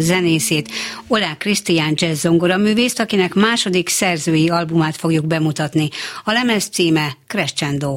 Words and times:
Zenészét, 0.00 0.70
Olá 1.06 1.36
Krisztián 1.36 1.92
jazz 1.96 2.20
zongora 2.20 2.56
művészt, 2.56 3.00
akinek 3.00 3.34
második 3.34 3.88
szerzői 3.88 4.48
albumát 4.48 4.96
fogjuk 4.96 5.26
bemutatni. 5.26 5.88
A 6.24 6.32
lemez 6.32 6.68
címe 6.68 7.16
Crescendo. 7.26 7.96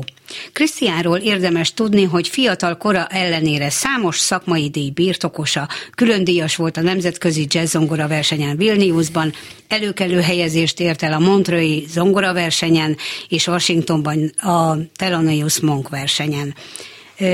Krisztiánról 0.54 1.18
érdemes 1.18 1.74
tudni, 1.74 2.04
hogy 2.04 2.28
fiatal 2.28 2.78
kora 2.78 3.08
ellenére 3.08 3.70
számos 3.70 4.20
szakmai 4.20 4.70
díj 4.70 4.90
birtokosa, 4.90 5.68
külön 5.96 6.24
díjas 6.24 6.56
volt 6.56 6.78
a 6.78 6.82
Nemzetközi 6.82 7.46
Jazz 7.50 7.72
Zongora 7.72 8.08
versenyen 8.08 8.58
Vilniusban, 8.58 9.34
előkelő 9.68 10.22
helyezést 10.22 10.80
ért 10.80 11.04
el 11.04 11.14
a 11.14 11.20
Montreux 11.20 11.92
zongora 11.92 12.34
versenyen 12.34 12.98
és 13.28 13.48
Washingtonban 13.48 14.32
a 14.38 14.78
Thelonious 14.96 15.60
Monk 15.60 15.90
versenyen. 15.90 16.56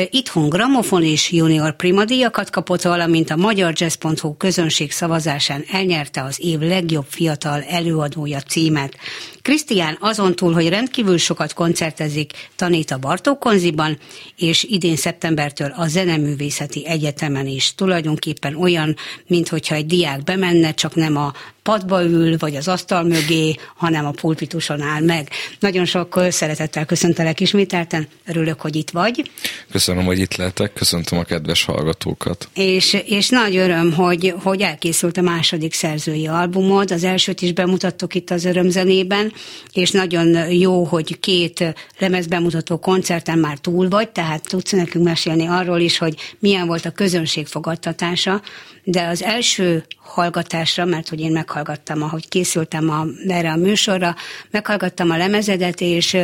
Itthon 0.09 0.49
gramofon 0.49 1.03
és 1.03 1.31
junior 1.31 1.75
primadíjakat 1.75 2.49
kapott, 2.49 2.81
valamint 2.81 3.29
a 3.29 3.35
Magyar 3.35 3.73
Jazz.hu 3.75 4.37
közönség 4.37 4.91
szavazásán 4.91 5.63
elnyerte 5.71 6.23
az 6.23 6.39
év 6.41 6.59
legjobb 6.59 7.05
fiatal 7.09 7.63
előadója 7.63 8.41
címet. 8.41 8.97
Krisztián 9.41 9.97
azon 9.99 10.35
túl, 10.35 10.53
hogy 10.53 10.69
rendkívül 10.69 11.17
sokat 11.17 11.53
koncertezik, 11.53 12.33
tanít 12.55 12.91
a 12.91 12.97
Bartók 12.97 13.39
Konziban, 13.39 13.97
és 14.37 14.63
idén 14.63 14.95
szeptembertől 14.95 15.73
a 15.75 15.87
Zeneművészeti 15.87 16.87
Egyetemen 16.87 17.47
is. 17.47 17.75
Tulajdonképpen 17.75 18.55
olyan, 18.55 18.95
mintha 19.27 19.75
egy 19.75 19.85
diák 19.85 20.23
bemenne, 20.23 20.73
csak 20.73 20.95
nem 20.95 21.17
a 21.17 21.33
padba 21.69 22.03
ül, 22.03 22.37
vagy 22.37 22.55
az 22.55 22.67
asztal 22.67 23.03
mögé, 23.03 23.55
hanem 23.75 24.05
a 24.05 24.11
pulpituson 24.11 24.81
áll 24.81 25.01
meg. 25.01 25.29
Nagyon 25.59 25.85
sok 25.85 26.19
szeretettel 26.29 26.85
köszöntelek 26.85 27.39
ismételten, 27.39 28.07
örülök, 28.25 28.61
hogy 28.61 28.75
itt 28.75 28.89
vagy. 28.89 29.31
Köszönöm, 29.71 30.05
hogy 30.05 30.19
itt 30.19 30.35
lehetek, 30.35 30.73
köszöntöm 30.73 31.19
a 31.19 31.23
kedves 31.23 31.63
hallgatókat. 31.63 32.49
És, 32.53 32.97
és 33.05 33.29
nagy 33.29 33.55
öröm, 33.57 33.93
hogy, 33.93 34.33
hogy 34.43 34.61
elkészült 34.61 35.17
a 35.17 35.21
második 35.21 35.73
szerzői 35.73 36.27
albumod, 36.27 36.91
az 36.91 37.03
elsőt 37.03 37.41
is 37.41 37.53
bemutattuk 37.53 38.15
itt 38.15 38.29
az 38.29 38.45
örömzenében, 38.45 39.33
és 39.73 39.91
nagyon 39.91 40.51
jó, 40.51 40.83
hogy 40.83 41.19
két 41.19 41.73
lemezbemutató 41.99 42.77
koncerten 42.77 43.37
már 43.37 43.57
túl 43.57 43.89
vagy, 43.89 44.09
tehát 44.09 44.47
tudsz 44.47 44.71
nekünk 44.71 45.05
mesélni 45.05 45.45
arról 45.47 45.79
is, 45.79 45.97
hogy 45.97 46.15
milyen 46.39 46.67
volt 46.67 46.85
a 46.85 46.91
közönség 46.91 47.47
fogadtatása, 47.47 48.41
de 48.91 49.07
az 49.07 49.23
első 49.23 49.85
hallgatásra, 49.97 50.85
mert 50.85 51.09
hogy 51.09 51.19
én 51.19 51.31
meghallgattam, 51.31 52.03
ahogy 52.03 52.29
készültem 52.29 52.89
a, 52.89 53.05
erre 53.27 53.51
a 53.51 53.55
műsorra, 53.55 54.15
meghallgattam 54.51 55.09
a 55.09 55.17
lemezedet, 55.17 55.81
és, 55.81 56.17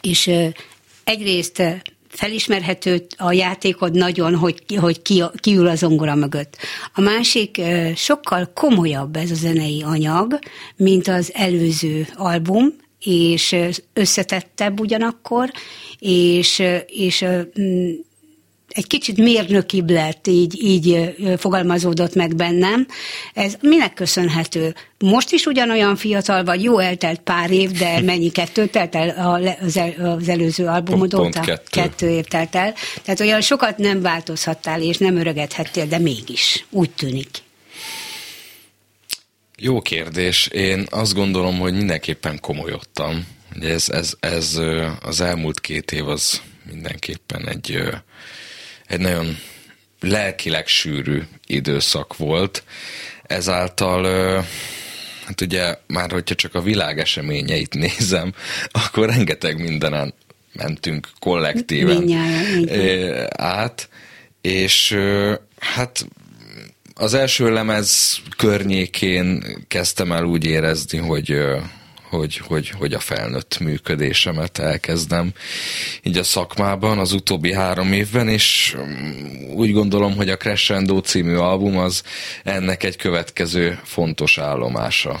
és 0.00 0.30
egyrészt 1.04 1.62
felismerhető 2.08 3.06
a 3.16 3.32
játékod 3.32 3.92
nagyon, 3.92 4.34
hogy, 4.34 4.62
hogy 4.76 5.02
ki, 5.02 5.22
kiül 5.34 5.66
a 5.66 5.74
zongora 5.74 6.14
mögött. 6.14 6.56
A 6.94 7.00
másik, 7.00 7.60
sokkal 7.94 8.50
komolyabb 8.54 9.16
ez 9.16 9.30
a 9.30 9.34
zenei 9.34 9.82
anyag, 9.82 10.38
mint 10.76 11.08
az 11.08 11.30
előző 11.34 12.06
album, 12.14 12.74
és 13.00 13.56
összetettebb 13.92 14.80
ugyanakkor, 14.80 15.50
és, 15.98 16.62
és 16.86 17.24
egy 18.74 18.86
kicsit 18.86 19.16
mérnökibb 19.16 19.90
lett, 19.90 20.26
így, 20.26 20.62
így 20.62 21.14
fogalmazódott 21.38 22.14
meg 22.14 22.36
bennem. 22.36 22.86
Ez 23.34 23.54
minek 23.60 23.94
köszönhető? 23.94 24.74
Most 24.98 25.32
is 25.32 25.46
ugyanolyan 25.46 25.96
fiatal 25.96 26.44
vagy, 26.44 26.62
jó 26.62 26.78
eltelt 26.78 27.20
pár 27.20 27.50
év, 27.50 27.70
de 27.70 28.00
mennyi 28.10 28.30
kettő 28.30 28.66
telt 28.66 28.94
el 28.94 29.08
az, 29.62 29.76
el, 29.76 30.16
az 30.18 30.28
előző 30.28 30.66
albumod 30.66 31.10
pont, 31.10 31.32
pont 31.32 31.46
kettő. 31.46 31.80
kettő 31.80 32.08
év 32.08 32.24
telt 32.24 32.54
el. 32.54 32.74
Tehát 33.02 33.20
olyan 33.20 33.40
sokat 33.40 33.78
nem 33.78 34.00
változhattál, 34.00 34.82
és 34.82 34.98
nem 34.98 35.16
öregedhettél, 35.16 35.86
de 35.86 35.98
mégis, 35.98 36.66
úgy 36.70 36.90
tűnik. 36.90 37.28
Jó 39.56 39.80
kérdés. 39.80 40.46
Én 40.46 40.86
azt 40.90 41.14
gondolom, 41.14 41.58
hogy 41.58 41.72
mindenképpen 41.72 42.40
komolyodtam. 42.40 43.26
Ez, 43.60 43.88
ez, 43.88 44.12
ez 44.20 44.60
az 45.02 45.20
elmúlt 45.20 45.60
két 45.60 45.92
év 45.92 46.08
az 46.08 46.40
mindenképpen 46.70 47.48
egy 47.48 47.70
egy 48.90 49.00
nagyon 49.00 49.36
lelkileg 50.00 50.66
sűrű 50.66 51.22
időszak 51.46 52.16
volt, 52.16 52.62
ezáltal 53.22 54.04
hát 55.24 55.40
ugye 55.40 55.74
már 55.86 56.10
hogyha 56.10 56.34
csak 56.34 56.54
a 56.54 56.62
világ 56.62 56.98
eseményeit 56.98 57.74
nézem, 57.84 58.34
akkor 58.70 59.06
rengeteg 59.08 59.60
mindenen 59.60 60.14
mentünk 60.52 61.08
kollektíven 61.18 61.96
Mindjárt, 61.96 63.40
át, 63.40 63.88
és 64.40 64.98
hát 65.58 66.06
az 66.94 67.14
első 67.14 67.52
lemez 67.52 68.20
környékén 68.36 69.44
kezdtem 69.68 70.12
el 70.12 70.24
úgy 70.24 70.44
érezni, 70.44 70.98
hogy 70.98 71.40
hogy, 72.10 72.36
hogy, 72.36 72.68
hogy 72.68 72.92
a 72.92 72.98
felnőtt 72.98 73.58
működésemet 73.58 74.58
elkezdem 74.58 75.32
így 76.02 76.18
a 76.18 76.22
szakmában 76.22 76.98
az 76.98 77.12
utóbbi 77.12 77.52
három 77.52 77.92
évben, 77.92 78.28
és 78.28 78.76
mm, 78.78 79.54
úgy 79.54 79.72
gondolom, 79.72 80.16
hogy 80.16 80.28
a 80.28 80.36
Crescendo 80.36 80.98
című 80.98 81.34
album 81.34 81.78
az 81.78 82.02
ennek 82.44 82.82
egy 82.82 82.96
következő 82.96 83.78
fontos 83.84 84.38
állomása. 84.38 85.20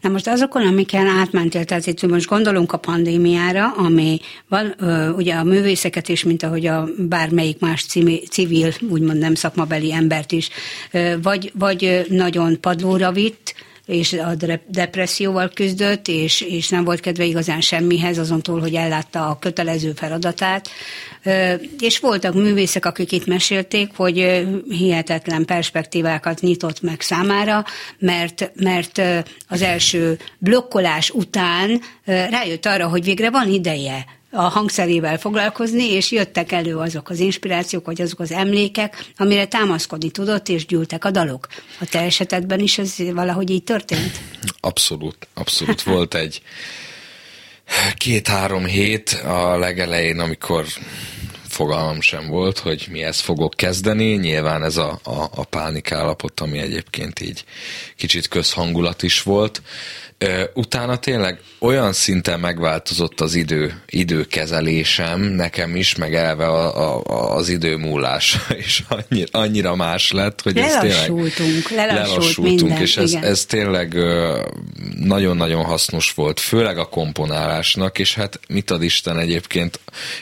Na 0.00 0.08
most 0.08 0.28
azokon, 0.28 0.66
amiken 0.66 1.06
átmentél, 1.06 1.64
tehát 1.64 1.86
itt 1.86 2.06
most 2.06 2.26
gondolunk 2.26 2.72
a 2.72 2.76
pandémiára, 2.76 3.72
ami 3.76 4.20
van, 4.48 4.74
ugye 5.16 5.34
a 5.34 5.44
művészeket 5.44 6.08
is, 6.08 6.24
mint 6.24 6.42
ahogy 6.42 6.66
a 6.66 6.88
bármelyik 6.98 7.58
más 7.58 7.84
civil, 8.30 8.72
úgymond 8.88 9.18
nem 9.18 9.34
szakmabeli 9.34 9.92
embert 9.92 10.32
is, 10.32 10.48
vagy, 11.22 11.52
vagy 11.54 12.06
nagyon 12.08 12.60
padlóra 12.60 13.12
vitt, 13.12 13.54
és 13.86 14.12
a 14.12 14.34
depresszióval 14.66 15.50
küzdött, 15.54 16.08
és, 16.08 16.40
és 16.40 16.68
nem 16.68 16.84
volt 16.84 17.00
kedve 17.00 17.24
igazán 17.24 17.60
semmihez, 17.60 18.18
azon 18.18 18.42
túl, 18.42 18.60
hogy 18.60 18.74
ellátta 18.74 19.28
a 19.28 19.38
kötelező 19.38 19.92
feladatát. 19.92 20.68
És 21.80 21.98
voltak 21.98 22.34
művészek, 22.34 22.86
akik 22.86 23.12
itt 23.12 23.26
mesélték, 23.26 23.90
hogy 23.96 24.46
hihetetlen 24.68 25.44
perspektívákat 25.44 26.40
nyitott 26.40 26.80
meg 26.80 27.00
számára, 27.00 27.64
mert, 27.98 28.50
mert 28.54 29.02
az 29.48 29.62
első 29.62 30.18
blokkolás 30.38 31.10
után 31.10 31.80
rájött 32.04 32.66
arra, 32.66 32.88
hogy 32.88 33.04
végre 33.04 33.30
van 33.30 33.48
ideje 33.48 34.04
a 34.34 34.42
hangszerével 34.42 35.18
foglalkozni, 35.18 35.90
és 35.90 36.10
jöttek 36.10 36.52
elő 36.52 36.76
azok 36.76 37.10
az 37.10 37.18
inspirációk, 37.18 37.86
vagy 37.86 38.00
azok 38.00 38.20
az 38.20 38.32
emlékek, 38.32 39.04
amire 39.16 39.46
támaszkodni 39.46 40.10
tudott, 40.10 40.48
és 40.48 40.66
gyűltek 40.66 41.04
a 41.04 41.10
dalok. 41.10 41.46
A 41.80 41.86
te 41.90 42.00
esetedben 42.00 42.60
is 42.60 42.78
ez 42.78 42.94
valahogy 43.12 43.50
így 43.50 43.64
történt? 43.64 44.20
Abszolút, 44.60 45.28
abszolút. 45.34 45.82
Volt 45.82 46.14
egy 46.14 46.42
két-három 47.96 48.64
hét 48.64 49.10
a 49.24 49.56
legelején, 49.58 50.18
amikor 50.18 50.64
fogalmam 51.48 52.00
sem 52.00 52.26
volt, 52.28 52.58
hogy 52.58 52.86
mihez 52.90 53.20
fogok 53.20 53.54
kezdeni. 53.56 54.14
Nyilván 54.14 54.62
ez 54.62 54.76
a, 54.76 55.00
a, 55.02 55.28
a 55.34 55.44
pánikállapot, 55.44 56.40
ami 56.40 56.58
egyébként 56.58 57.20
így 57.20 57.44
kicsit 57.96 58.28
közhangulat 58.28 59.02
is 59.02 59.22
volt. 59.22 59.62
Utána 60.54 60.96
tényleg 60.96 61.40
olyan 61.58 61.92
szinten 61.92 62.40
megváltozott 62.40 63.20
az 63.20 63.34
idő, 63.34 63.82
időkezelésem 63.86 65.20
nekem 65.20 65.76
is, 65.76 65.94
meg 65.94 66.14
elve 66.14 66.46
a, 66.46 66.98
a, 67.02 67.36
az 67.36 67.48
idő 67.48 67.76
múlása, 67.76 68.40
és 68.64 68.82
annyira, 68.88 69.28
annyira 69.30 69.74
más 69.74 70.12
lett, 70.12 70.42
hogy 70.42 70.58
ez 70.58 70.72
tényleg... 70.72 70.88
Lelassultunk, 70.90 71.70
lelassultunk, 71.70 72.60
minden, 72.60 72.80
és 72.80 72.96
ez, 72.96 73.12
ez 73.12 73.44
tényleg 73.44 73.96
nagyon-nagyon 74.96 75.64
hasznos 75.64 76.12
volt, 76.12 76.40
főleg 76.40 76.78
a 76.78 76.84
komponálásnak, 76.84 77.98
és 77.98 78.14
hát 78.14 78.40
mit 78.48 78.70
ad 78.70 78.82
Isten 78.82 79.18
egyébként 79.18 79.80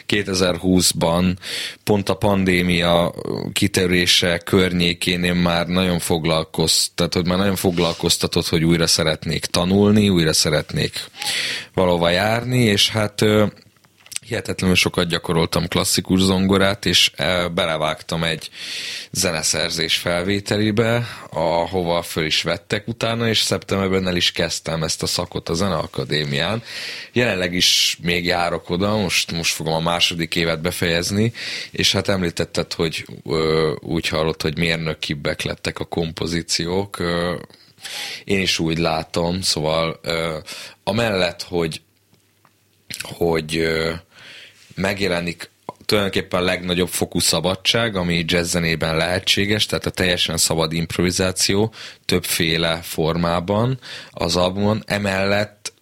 2020-ban 0.08 1.36
pont 1.84 2.08
a 2.08 2.14
pandémia 2.14 3.14
kitörése 3.52 4.38
környékén 4.38 5.24
én 5.24 5.34
már 5.34 5.66
nagyon 5.66 5.98
foglalkoztat, 5.98 7.14
hogy 7.14 7.26
már 7.26 7.38
nagyon 7.38 7.56
foglalkoztatott, 7.56 8.48
hogy 8.48 8.64
újra 8.64 8.86
szeretnék 8.86 9.44
tanulni, 9.44 9.81
tanulni, 9.82 10.08
újra 10.08 10.32
szeretnék 10.32 11.04
valahova 11.74 12.08
járni, 12.08 12.58
és 12.58 12.90
hát 12.90 13.24
hihetetlenül 14.26 14.76
sokat 14.76 15.08
gyakoroltam 15.08 15.68
klasszikus 15.68 16.20
zongorát, 16.20 16.86
és 16.86 17.10
belevágtam 17.54 18.24
egy 18.24 18.50
zeneszerzés 19.10 19.96
felvételébe, 19.96 21.06
ahova 21.30 22.02
föl 22.02 22.24
is 22.24 22.42
vettek 22.42 22.88
utána, 22.88 23.28
és 23.28 23.38
szeptemberben 23.38 24.06
el 24.06 24.16
is 24.16 24.32
kezdtem 24.32 24.82
ezt 24.82 25.02
a 25.02 25.06
szakot 25.06 25.48
a 25.48 25.54
Zeneakadémián. 25.54 26.62
Jelenleg 27.12 27.54
is 27.54 27.98
még 28.02 28.24
járok 28.24 28.70
oda, 28.70 28.96
most, 28.96 29.32
most 29.32 29.54
fogom 29.54 29.72
a 29.72 29.80
második 29.80 30.36
évet 30.36 30.60
befejezni, 30.60 31.32
és 31.70 31.92
hát 31.92 32.08
említetted, 32.08 32.72
hogy 32.72 33.06
ö, 33.24 33.72
úgy 33.80 34.08
hallott, 34.08 34.42
hogy 34.42 34.58
mérnökibbek 34.58 35.42
lettek 35.42 35.78
a 35.78 35.84
kompozíciók, 35.84 36.98
ö, 36.98 37.34
én 38.24 38.40
is 38.40 38.58
úgy 38.58 38.78
látom, 38.78 39.40
szóval 39.40 39.98
ö, 40.02 40.38
amellett, 40.84 41.42
hogy, 41.42 41.80
hogy 43.02 43.56
ö, 43.56 43.92
megjelenik 44.74 45.50
tulajdonképpen 45.84 46.40
a 46.40 46.44
legnagyobb 46.44 46.88
fokú 46.88 47.18
szabadság, 47.18 47.96
ami 47.96 48.24
jazz 48.26 48.50
zenében 48.50 48.96
lehetséges, 48.96 49.66
tehát 49.66 49.86
a 49.86 49.90
teljesen 49.90 50.36
szabad 50.36 50.72
improvizáció 50.72 51.72
többféle 52.04 52.80
formában 52.82 53.78
az 54.10 54.36
albumon. 54.36 54.82
Emellett 54.86 55.72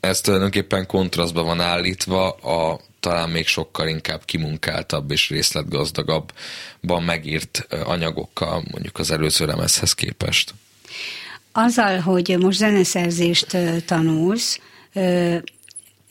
ez 0.00 0.20
tulajdonképpen 0.20 0.86
kontrasztban 0.86 1.44
van 1.44 1.60
állítva 1.60 2.30
a 2.30 2.80
talán 3.00 3.30
még 3.30 3.46
sokkal 3.46 3.88
inkább 3.88 4.24
kimunkáltabb 4.24 5.10
és 5.10 5.28
részletgazdagabban 5.28 7.02
megírt 7.04 7.66
anyagokkal, 7.84 8.64
mondjuk 8.70 8.98
az 8.98 9.10
előző 9.10 9.46
lemezhez 9.46 9.92
képest. 9.92 10.54
Azzal, 11.60 11.98
hogy 12.00 12.36
most 12.40 12.58
zeneszerzést 12.58 13.56
tanulsz, 13.86 14.60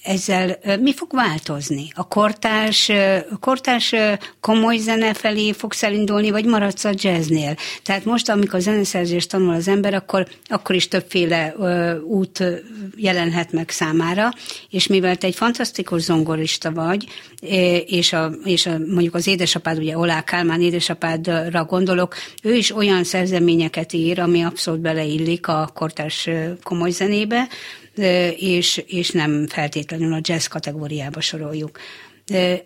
ezzel 0.07 0.57
mi 0.79 0.93
fog 0.93 1.07
változni? 1.11 1.87
A 1.95 2.07
kortárs, 2.07 2.91
kortárs 3.39 3.93
komoly 4.39 4.77
zene 4.77 5.13
felé 5.13 5.51
fogsz 5.51 5.83
elindulni, 5.83 6.31
vagy 6.31 6.45
maradsz 6.45 6.83
a 6.83 6.91
jazznél? 6.93 7.55
Tehát 7.83 8.05
most, 8.05 8.29
amikor 8.29 8.59
zeneszerzést 8.59 9.29
tanul 9.29 9.53
az 9.53 9.67
ember, 9.67 9.93
akkor, 9.93 10.27
akkor 10.45 10.75
is 10.75 10.87
többféle 10.87 11.55
út 12.03 12.43
jelenhet 12.95 13.51
meg 13.51 13.69
számára, 13.69 14.31
és 14.69 14.87
mivel 14.87 15.15
te 15.15 15.27
egy 15.27 15.35
fantasztikus 15.35 16.01
zongorista 16.01 16.71
vagy, 16.71 17.05
és, 17.85 18.13
a, 18.13 18.31
és 18.43 18.65
a, 18.65 18.77
mondjuk 18.77 19.15
az 19.15 19.27
édesapád, 19.27 19.77
ugye 19.77 19.97
Olá 19.97 20.21
Kálmán 20.23 20.61
édesapádra 20.61 21.65
gondolok, 21.65 22.15
ő 22.43 22.53
is 22.53 22.75
olyan 22.75 23.03
szerzeményeket 23.03 23.93
ír, 23.93 24.19
ami 24.19 24.41
abszolút 24.41 24.79
beleillik 24.79 25.47
a 25.47 25.69
kortárs 25.73 26.29
komoly 26.63 26.89
zenébe, 26.89 27.47
és, 28.37 28.83
és 28.87 29.09
nem 29.09 29.47
feltétlenül 29.47 30.13
a 30.13 30.19
jazz 30.21 30.45
kategóriába 30.45 31.21
soroljuk. 31.21 31.79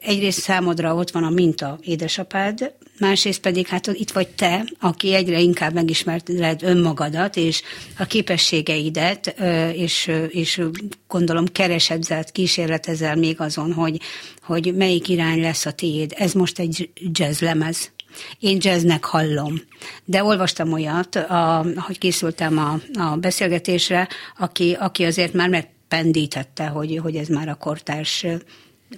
Egyrészt 0.02 0.40
számodra 0.40 0.96
ott 0.96 1.12
van 1.12 1.24
a 1.24 1.30
minta 1.30 1.80
édesapád, 1.84 2.74
másrészt 3.00 3.40
pedig 3.40 3.68
hát 3.68 3.88
itt 3.88 4.12
vagy 4.12 4.28
te, 4.28 4.66
aki 4.80 5.14
egyre 5.14 5.40
inkább 5.40 5.74
megismerted 5.74 6.64
önmagadat, 6.64 7.38
és 7.38 7.62
a 7.98 8.06
képességeidet, 8.06 9.36
és, 9.74 10.12
és 10.30 10.62
gondolom 11.08 11.46
keresed, 11.46 12.32
kísérletezel 12.32 13.16
még 13.16 13.40
azon, 13.40 13.74
hogy, 13.74 14.00
hogy 14.42 14.76
melyik 14.76 15.08
irány 15.08 15.42
lesz 15.42 15.66
a 15.66 15.72
tiéd. 15.72 16.14
Ez 16.18 16.34
most 16.34 16.60
egy 16.60 16.90
jazz 16.96 17.40
lemez. 17.40 17.92
Én 18.40 18.58
jazznek 18.62 19.06
hallom. 19.06 19.62
De 20.06 20.24
olvastam 20.24 20.74
olyat, 20.74 21.16
a, 21.16 21.66
hogy 21.76 21.98
készültem 21.98 22.58
a, 22.58 23.00
a 23.02 23.16
beszélgetésre, 23.16 24.08
aki, 24.38 24.78
aki 24.80 25.04
azért 25.04 25.34
már 25.34 25.50
megpendítette, 25.50 26.66
hogy, 26.66 27.00
hogy 27.04 27.16
ez 27.16 27.28
már 27.28 27.50
a 27.50 27.56
kortárs 27.56 28.26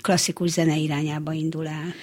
klasszikus 0.02 0.50
zene 0.50 0.76
irányába 0.76 1.34
indul 1.34 1.68
el. 1.68 1.94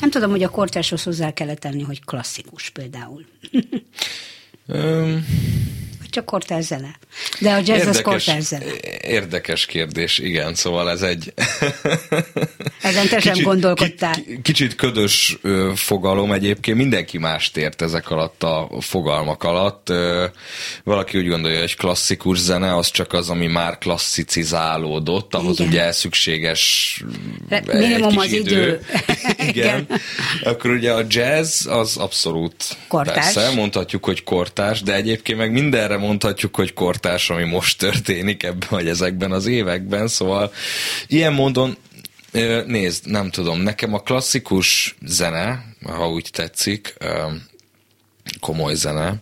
Nem 0.00 0.10
tudom, 0.10 0.30
hogy 0.30 0.42
a 0.42 0.48
kortárshoz 0.48 1.02
hozzá 1.02 1.32
kellett 1.32 1.60
tenni, 1.60 1.82
hogy 1.82 2.04
klasszikus 2.04 2.70
például. 2.70 3.24
Um, 4.66 5.26
csak 6.14 6.24
kortárs 6.24 6.64
zene. 6.64 6.98
De 7.40 7.52
a 7.52 7.56
jazz 7.56 7.68
érdekes, 7.68 7.86
az 7.86 8.00
kortárs 8.00 8.44
zene. 8.44 8.64
Érdekes 9.02 9.66
kérdés, 9.66 10.18
igen, 10.18 10.54
szóval 10.54 10.90
ez 10.90 11.02
egy... 11.02 11.34
Ezen 12.84 13.08
te 13.08 13.20
sem 13.20 13.42
gondolkodtál. 13.42 14.14
Kicsit 14.42 14.74
ködös 14.74 15.38
fogalom 15.74 16.32
egyébként, 16.32 16.76
mindenki 16.76 17.18
mást 17.18 17.56
ért 17.56 17.82
ezek 17.82 18.10
alatt 18.10 18.42
a 18.42 18.68
fogalmak 18.80 19.42
alatt. 19.42 19.92
Valaki 20.84 21.18
úgy 21.18 21.28
gondolja, 21.28 21.60
hogy 21.60 21.76
klasszikus 21.76 22.38
zene 22.38 22.76
az 22.76 22.90
csak 22.90 23.12
az, 23.12 23.30
ami 23.30 23.46
már 23.46 23.78
klasszicizálódott, 23.78 25.34
ahhoz 25.34 25.58
igen. 25.60 25.72
ugye 25.72 25.92
szükséges 25.92 27.02
Minimum 27.72 28.18
az 28.18 28.32
idő. 28.32 28.40
idő. 28.40 28.80
igen. 29.48 29.48
igen. 29.48 30.00
Akkor 30.42 30.70
ugye 30.70 30.92
a 30.92 31.02
jazz 31.08 31.66
az 31.66 31.96
abszolút 31.96 32.76
kortárs. 32.88 33.32
Persze, 33.34 33.54
mondhatjuk, 33.54 34.04
hogy 34.04 34.24
kortárs, 34.24 34.82
de 34.82 34.94
egyébként 34.94 35.38
meg 35.38 35.52
mindenre 35.52 35.96
mondhatjuk, 35.96 36.56
hogy 36.56 36.72
kortárs, 36.72 37.30
ami 37.30 37.44
most 37.44 37.78
történik 37.78 38.42
ebben 38.42 38.68
vagy 38.70 38.88
ezekben 38.88 39.32
az 39.32 39.46
években, 39.46 40.08
szóval 40.08 40.52
ilyen 41.06 41.32
módon 41.32 41.76
nézd, 42.66 43.06
nem 43.06 43.30
tudom, 43.30 43.60
nekem 43.60 43.94
a 43.94 43.98
klasszikus 43.98 44.96
zene, 45.06 45.64
ha 45.84 46.08
úgy 46.08 46.28
tetszik, 46.32 46.96
komoly 48.40 48.74
zene, 48.74 49.14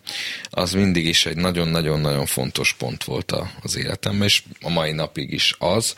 az 0.51 0.73
mindig 0.73 1.07
is 1.07 1.27
egy 1.27 1.37
nagyon-nagyon-nagyon 1.37 2.27
fontos 2.27 2.73
pont 2.73 3.05
volt 3.05 3.33
az 3.63 3.77
életemben, 3.77 4.27
és 4.27 4.43
a 4.61 4.69
mai 4.69 4.93
napig 4.93 5.33
is 5.33 5.55
az. 5.59 5.95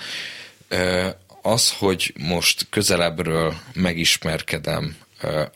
Az, 1.42 1.73
hogy 1.73 2.14
most 2.18 2.66
közelebbről 2.71 3.54
megismerkedem 3.73 4.97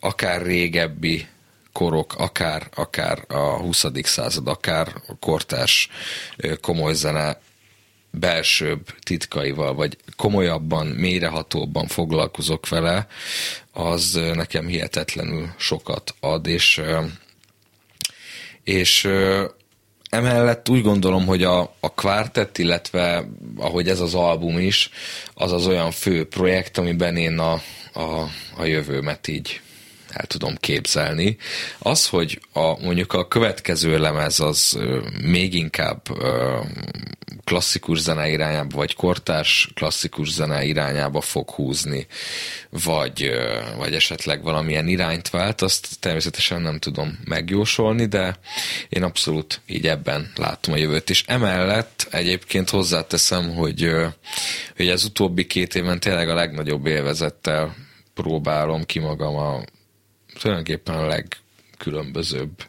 akár 0.01 0.43
régebbi 0.43 1.27
korok, 1.73 2.15
akár, 2.15 2.69
akár 2.75 3.25
a 3.29 3.57
20. 3.57 3.85
század, 4.03 4.49
akár 4.49 4.93
a 5.07 5.17
kortárs 5.19 5.89
komoly 6.61 6.95
zene 6.95 7.41
belsőbb 8.19 8.87
titkaival, 9.03 9.75
vagy 9.75 9.97
komolyabban, 10.17 10.87
mélyrehatóbban 10.87 11.87
foglalkozok 11.87 12.69
vele, 12.69 13.07
az 13.73 14.21
nekem 14.35 14.67
hihetetlenül 14.67 15.49
sokat 15.57 16.15
ad, 16.21 16.47
és, 16.47 16.81
és 18.65 19.09
emellett 20.11 20.69
úgy 20.69 20.83
gondolom, 20.83 21.27
hogy 21.27 21.43
a, 21.43 21.61
a 21.81 21.95
kvártett, 21.95 22.59
illetve 22.59 23.29
ahogy 23.57 23.89
ez 23.89 24.01
az 24.01 24.15
album 24.15 24.59
is, 24.59 24.91
az 25.35 25.53
az 25.53 25.67
olyan 25.67 25.91
fő 25.91 26.27
projekt, 26.27 26.79
amiben 26.79 27.17
én 27.17 27.39
a, 27.39 27.53
a, 27.93 28.29
a 28.57 28.65
jövőmet 28.65 29.29
így 29.29 29.61
el 30.13 30.27
tudom 30.27 30.57
képzelni. 30.57 31.37
Az, 31.79 32.09
hogy 32.09 32.41
a, 32.53 32.81
mondjuk 32.81 33.13
a 33.13 33.29
következő 33.29 33.99
lemez 33.99 34.41
az 34.41 34.79
még 35.23 35.55
inkább 35.55 36.03
klasszikus 37.45 37.99
zene 37.99 38.29
irányába, 38.29 38.77
vagy 38.77 38.95
kortárs 38.95 39.71
klasszikus 39.75 40.31
zene 40.31 40.65
irányába 40.65 41.21
fog 41.21 41.51
húzni, 41.51 42.07
vagy, 42.71 43.31
vagy 43.77 43.95
esetleg 43.95 44.43
valamilyen 44.43 44.89
irányt 44.89 45.31
vált, 45.31 45.63
azt 45.63 45.89
természetesen 46.01 46.63
nem 46.63 46.79
tudom 46.79 47.19
megjósolni, 47.25 48.07
de 48.07 48.39
én 48.89 49.03
abszolút 49.03 49.61
így 49.67 49.87
ebben 49.87 50.33
látom 50.37 50.75
a 50.75 50.77
jövőt. 50.77 51.11
És 51.11 51.25
emellett 51.27 52.07
egyébként 52.11 52.71
hozzáteszem, 52.71 53.55
hogy, 53.55 53.91
hogy 54.77 54.89
az 54.89 55.05
utóbbi 55.05 55.47
két 55.47 55.75
évben 55.75 56.01
tényleg 56.01 56.29
a 56.29 56.35
legnagyobb 56.35 56.87
élvezettel 56.87 57.75
próbálom 58.15 58.85
ki 58.85 58.99
magam 58.99 59.37
a 59.37 59.63
tulajdonképpen 60.41 60.95
a 60.95 61.07
legkülönbözőbb 61.07 62.65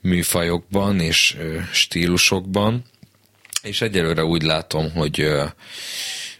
műfajokban 0.00 1.00
és 1.00 1.36
stílusokban, 1.72 2.84
és 3.62 3.80
egyelőre 3.80 4.24
úgy 4.24 4.42
látom, 4.42 4.90
hogy 4.92 5.32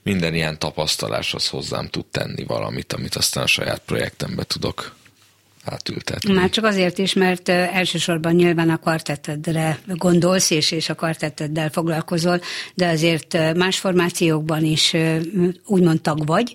minden 0.03 0.35
ilyen 0.35 0.59
tapasztaláshoz 0.59 1.49
hozzám 1.49 1.89
tud 1.89 2.07
tenni 2.07 2.45
valamit, 2.45 2.93
amit 2.93 3.15
aztán 3.15 3.45
a 3.45 3.47
saját 3.47 3.83
projektembe 3.87 4.43
tudok 4.43 4.95
átültetni. 5.65 6.33
Már 6.33 6.51
csak 6.51 6.65
azért 6.65 6.99
is, 6.99 7.13
mert 7.13 7.49
elsősorban 7.49 8.35
nyilván 8.35 8.71
a 8.71 8.77
kvartettedre 8.77 9.79
gondolsz, 9.87 10.51
és, 10.51 10.71
és 10.71 10.89
a 10.89 10.95
kvartetteddel 10.95 11.71
foglalkozol, 11.71 12.41
de 12.75 12.89
azért 12.89 13.55
más 13.57 13.79
formációkban 13.79 14.65
is 14.65 14.97
úgymond 15.67 16.01
tag 16.01 16.27
vagy, 16.27 16.53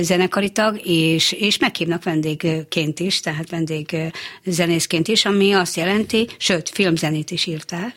zenekari 0.00 0.50
tag, 0.50 0.80
és, 0.86 1.32
és 1.32 1.58
meghívnak 1.58 2.04
vendégként 2.04 3.00
is, 3.00 3.20
tehát 3.20 3.50
vendég 3.50 3.96
zenészként 4.44 5.08
is, 5.08 5.24
ami 5.24 5.52
azt 5.52 5.76
jelenti, 5.76 6.28
sőt, 6.38 6.68
filmzenét 6.68 7.30
is 7.30 7.46
írtál. 7.46 7.94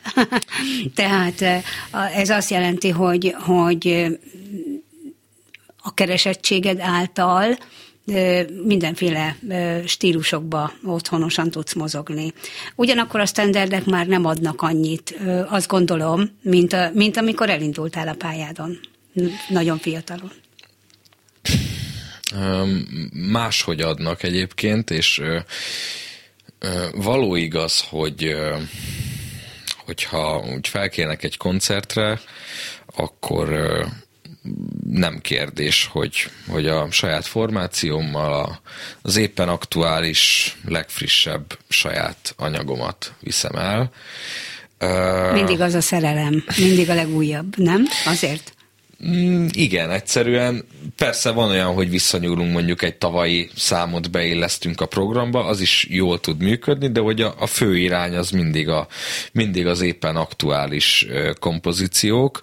tehát 0.95 1.63
ez 2.15 2.29
azt 2.29 2.49
jelenti, 2.49 2.89
hogy, 2.89 3.35
hogy 3.39 4.05
a 5.77 5.93
keresettséged 5.93 6.79
által 6.79 7.57
mindenféle 8.63 9.37
stílusokba 9.85 10.73
otthonosan 10.85 11.51
tudsz 11.51 11.73
mozogni. 11.73 12.33
Ugyanakkor 12.75 13.19
a 13.19 13.25
standardek 13.25 13.85
már 13.85 14.07
nem 14.07 14.25
adnak 14.25 14.61
annyit, 14.61 15.19
azt 15.47 15.67
gondolom, 15.67 16.37
mint, 16.41 16.73
a, 16.73 16.89
mint 16.93 17.17
amikor 17.17 17.49
elindultál 17.49 18.07
a 18.07 18.13
pályádon. 18.13 18.79
Nagyon 19.49 19.77
fiatalon. 19.77 20.31
Máshogy 23.11 23.81
adnak 23.81 24.23
egyébként, 24.23 24.89
és 24.91 25.21
való 26.91 27.35
igaz, 27.35 27.81
hogy 27.89 28.35
hogyha 29.85 30.45
úgy 30.55 30.67
felkérnek 30.67 31.23
egy 31.23 31.37
koncertre, 31.37 32.19
akkor 32.95 33.49
nem 34.89 35.19
kérdés, 35.19 35.89
hogy, 35.91 36.29
hogy 36.47 36.67
a 36.67 36.91
saját 36.91 37.25
formációmmal 37.25 38.33
a, 38.33 38.59
az 39.01 39.15
éppen 39.17 39.49
aktuális, 39.49 40.55
legfrissebb 40.65 41.57
saját 41.69 42.33
anyagomat 42.37 43.13
viszem 43.19 43.55
el. 43.55 43.91
Mindig 45.33 45.61
az 45.61 45.73
a 45.73 45.81
szerelem, 45.81 46.43
mindig 46.57 46.89
a 46.89 46.93
legújabb, 46.93 47.57
nem? 47.57 47.85
Azért? 48.05 48.56
Mm, 49.05 49.45
igen, 49.51 49.91
egyszerűen 49.91 50.63
persze 50.95 51.31
van 51.31 51.49
olyan, 51.49 51.73
hogy 51.73 51.89
visszanyúlunk 51.89 52.51
mondjuk 52.51 52.81
egy 52.81 52.95
tavalyi 52.95 53.49
számot 53.55 54.11
beillesztünk 54.11 54.81
a 54.81 54.85
programba, 54.85 55.45
az 55.45 55.61
is 55.61 55.87
jól 55.89 56.19
tud 56.19 56.41
működni, 56.41 56.91
de 56.91 56.99
hogy 56.99 57.21
a, 57.21 57.35
a 57.39 57.47
fő 57.47 57.77
irány 57.77 58.15
az 58.15 58.29
mindig, 58.29 58.69
a, 58.69 58.87
mindig 59.31 59.67
az 59.67 59.81
éppen 59.81 60.15
aktuális 60.15 61.05
ö, 61.09 61.31
kompozíciók. 61.39 62.39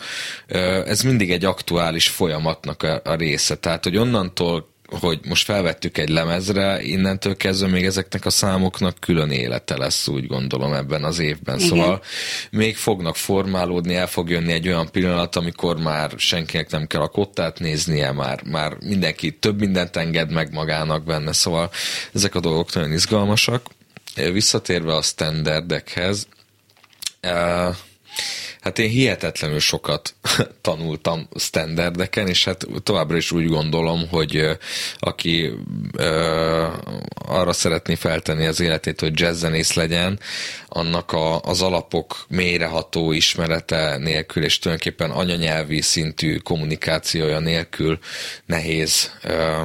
Ö, 0.46 0.58
ez 0.86 1.02
mindig 1.02 1.30
egy 1.30 1.44
aktuális 1.44 2.08
folyamatnak 2.08 2.82
a, 2.82 3.00
a 3.04 3.14
része, 3.14 3.56
tehát 3.56 3.84
hogy 3.84 3.96
onnantól 3.96 4.73
hogy 4.90 5.20
most 5.24 5.44
felvettük 5.44 5.98
egy 5.98 6.08
lemezre, 6.08 6.82
innentől 6.82 7.36
kezdve 7.36 7.68
még 7.68 7.84
ezeknek 7.84 8.24
a 8.24 8.30
számoknak 8.30 8.96
külön 9.00 9.30
élete 9.30 9.76
lesz, 9.76 10.08
úgy 10.08 10.26
gondolom 10.26 10.72
ebben 10.72 11.04
az 11.04 11.18
évben. 11.18 11.58
Igen. 11.58 11.68
Szóval 11.68 12.02
még 12.50 12.76
fognak 12.76 13.16
formálódni, 13.16 13.94
el 13.94 14.06
fog 14.06 14.30
jönni 14.30 14.52
egy 14.52 14.68
olyan 14.68 14.90
pillanat, 14.90 15.36
amikor 15.36 15.78
már 15.78 16.12
senkinek 16.16 16.70
nem 16.70 16.86
kell 16.86 17.00
a 17.00 17.08
kottát 17.08 17.58
néznie, 17.58 18.12
már, 18.12 18.42
már 18.42 18.76
mindenki 18.80 19.32
több 19.32 19.58
mindent 19.58 19.96
enged 19.96 20.30
meg 20.30 20.52
magának 20.52 21.04
benne, 21.04 21.32
szóval 21.32 21.70
ezek 22.12 22.34
a 22.34 22.40
dolgok 22.40 22.74
nagyon 22.74 22.92
izgalmasak. 22.92 23.66
Visszatérve 24.14 24.94
a 24.94 25.02
standardekhez, 25.02 26.28
uh, 27.22 27.76
Hát 28.64 28.78
én 28.78 28.88
hihetetlenül 28.88 29.60
sokat 29.60 30.14
tanultam 30.60 31.28
standardeken, 31.36 32.28
és 32.28 32.44
hát 32.44 32.66
továbbra 32.82 33.16
is 33.16 33.32
úgy 33.32 33.46
gondolom, 33.46 34.08
hogy 34.08 34.58
aki 34.98 35.50
ö, 35.92 36.66
arra 37.26 37.52
szeretné 37.52 37.94
feltenni 37.94 38.46
az 38.46 38.60
életét, 38.60 39.00
hogy 39.00 39.20
jazzzenész 39.20 39.72
legyen, 39.72 40.20
annak 40.68 41.12
a, 41.12 41.40
az 41.40 41.62
alapok 41.62 42.24
mélyreható 42.28 43.12
ismerete 43.12 43.96
nélkül, 43.96 44.44
és 44.44 44.58
tulajdonképpen 44.58 45.10
anyanyelvi 45.10 45.80
szintű 45.80 46.36
kommunikációja 46.36 47.38
nélkül 47.38 47.98
nehéz 48.46 49.10
ö, 49.22 49.62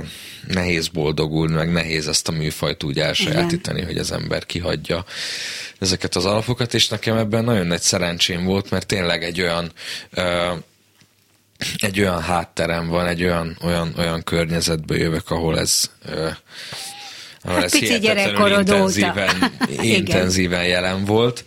nehéz 0.47 0.87
boldogulni, 0.87 1.53
meg 1.53 1.71
nehéz 1.71 2.07
ezt 2.07 2.27
a 2.27 2.31
műfajt 2.31 2.83
úgy 2.83 2.99
elsajátítani, 2.99 3.77
Igen. 3.77 3.89
hogy 3.89 3.99
az 3.99 4.11
ember 4.11 4.45
kihagyja 4.45 5.05
ezeket 5.79 6.15
az 6.15 6.25
alapokat, 6.25 6.73
és 6.73 6.87
nekem 6.87 7.17
ebben 7.17 7.43
nagyon 7.43 7.67
nagy 7.67 7.81
szerencsém 7.81 8.43
volt, 8.43 8.69
mert 8.69 8.88
tényleg 8.89 9.23
egy 9.23 9.41
olyan 9.41 9.71
ö, 10.09 10.51
egy 11.77 11.99
olyan 11.99 12.21
hátterem 12.21 12.87
van, 12.87 13.07
egy 13.07 13.23
olyan, 13.23 13.57
olyan, 13.63 13.93
olyan 13.97 14.23
környezetből 14.23 14.97
jövök, 14.97 15.29
ahol 15.29 15.59
ez 15.59 15.91
ö, 16.05 16.29
ahol 17.41 17.55
hát 17.55 17.63
ez 17.63 17.79
pici 17.79 17.99
gyerekkorod 17.99 18.59
intenzíven, 18.59 19.51
intenzíven 19.97 20.65
jelen 20.65 21.05
volt. 21.05 21.45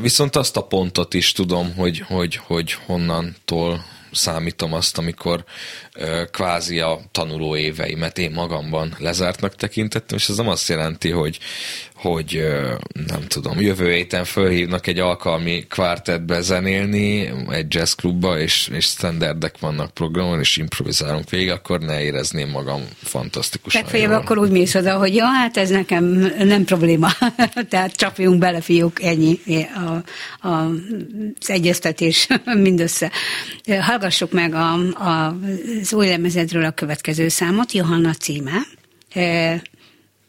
Viszont 0.00 0.36
azt 0.36 0.56
a 0.56 0.62
pontot 0.62 1.14
is 1.14 1.32
tudom, 1.32 1.74
hogy, 1.74 1.98
hogy, 1.98 2.36
hogy 2.36 2.72
honnantól 2.72 3.84
számítom 4.12 4.72
azt, 4.72 4.98
amikor 4.98 5.44
kvázi 6.30 6.80
a 6.80 7.00
tanuló 7.12 7.56
éveimet 7.56 8.18
én 8.18 8.30
magamban 8.30 8.94
lezártnak 8.98 9.54
tekintettem, 9.54 10.16
és 10.16 10.28
ez 10.28 10.36
nem 10.36 10.48
azt 10.48 10.68
jelenti, 10.68 11.10
hogy, 11.10 11.38
hogy 11.98 12.42
nem 13.06 13.20
tudom, 13.28 13.60
jövő 13.60 13.92
héten 13.92 14.24
fölhívnak 14.24 14.86
egy 14.86 14.98
alkalmi 14.98 15.66
kvártetbe 15.68 16.40
zenélni, 16.40 17.32
egy 17.50 17.74
jazzklubba, 17.74 18.38
és, 18.38 18.68
és 18.72 18.84
standardek 18.84 19.58
vannak 19.58 19.90
programon, 19.90 20.38
és 20.38 20.56
improvizálunk 20.56 21.30
végig, 21.30 21.50
akkor 21.50 21.80
ne 21.80 22.02
érezném 22.02 22.48
magam 22.48 22.82
fantasztikusan. 23.02 23.80
Legfeljebb 23.80 24.10
akkor 24.10 24.38
úgy 24.38 24.50
mész 24.50 24.74
oda, 24.74 24.96
hogy 24.96 25.14
ja, 25.14 25.24
hát 25.24 25.56
ez 25.56 25.70
nekem 25.70 26.04
nem 26.38 26.64
probléma. 26.64 27.08
Tehát 27.70 27.96
csapjunk 27.96 28.38
bele, 28.38 28.60
fiúk, 28.60 29.02
ennyi 29.02 29.38
a, 29.74 30.02
a, 30.48 30.70
az 31.40 31.50
egyeztetés 31.50 32.28
mindössze. 32.54 33.10
Hallgassuk 33.80 34.32
meg 34.32 34.54
a, 34.54 34.72
a, 34.92 35.36
az 35.80 35.92
új 35.92 36.06
lemezedről 36.08 36.64
a 36.64 36.70
következő 36.70 37.28
számot, 37.28 37.72
Johanna 37.72 38.12
címe. 38.12 38.66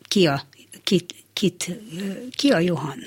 Ki 0.07 0.25
a, 0.25 0.41
ki, 0.83 1.05
kit, 1.39 1.79
ki 2.35 2.51
a 2.51 2.59
Johann? 2.59 2.99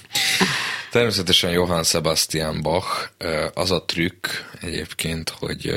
Természetesen 0.90 1.50
Johann 1.50 1.82
Sebastian 1.82 2.62
Bach. 2.62 3.08
Az 3.54 3.70
a 3.70 3.84
trükk 3.84 4.26
egyébként, 4.60 5.30
hogy 5.30 5.74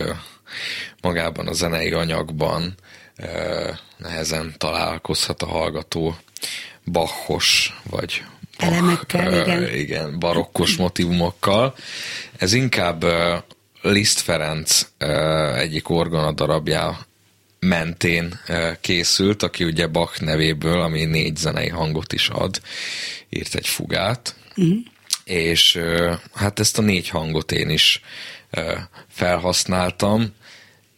magában 1.01 1.47
a 1.47 1.53
zenei 1.53 1.91
anyagban 1.91 2.75
nehezen 3.97 4.55
találkozhat 4.57 5.41
a 5.41 5.45
hallgató 5.45 6.17
Bachos, 6.85 7.73
vagy 7.89 8.23
Bach, 8.57 8.71
elemekkel, 8.71 9.41
igen. 9.41 9.73
igen, 9.73 10.19
barokkos 10.19 10.75
motivumokkal. 10.75 11.75
Ez 12.37 12.53
inkább 12.53 13.05
Liszt 13.81 14.19
Ferenc 14.19 14.87
egyik 15.55 15.89
orgona 15.89 16.31
darabja 16.31 17.05
mentén 17.67 18.39
készült, 18.81 19.43
aki 19.43 19.63
ugye 19.63 19.87
Bach 19.87 20.21
nevéből, 20.21 20.81
ami 20.81 21.05
négy 21.05 21.35
zenei 21.35 21.69
hangot 21.69 22.13
is 22.13 22.29
ad, 22.29 22.61
írt 23.29 23.55
egy 23.55 23.67
fugát, 23.67 24.35
uh-huh. 24.55 24.77
és 25.23 25.79
hát 26.33 26.59
ezt 26.59 26.77
a 26.77 26.81
négy 26.81 27.09
hangot 27.09 27.51
én 27.51 27.69
is 27.69 28.01
felhasználtam, 29.07 30.33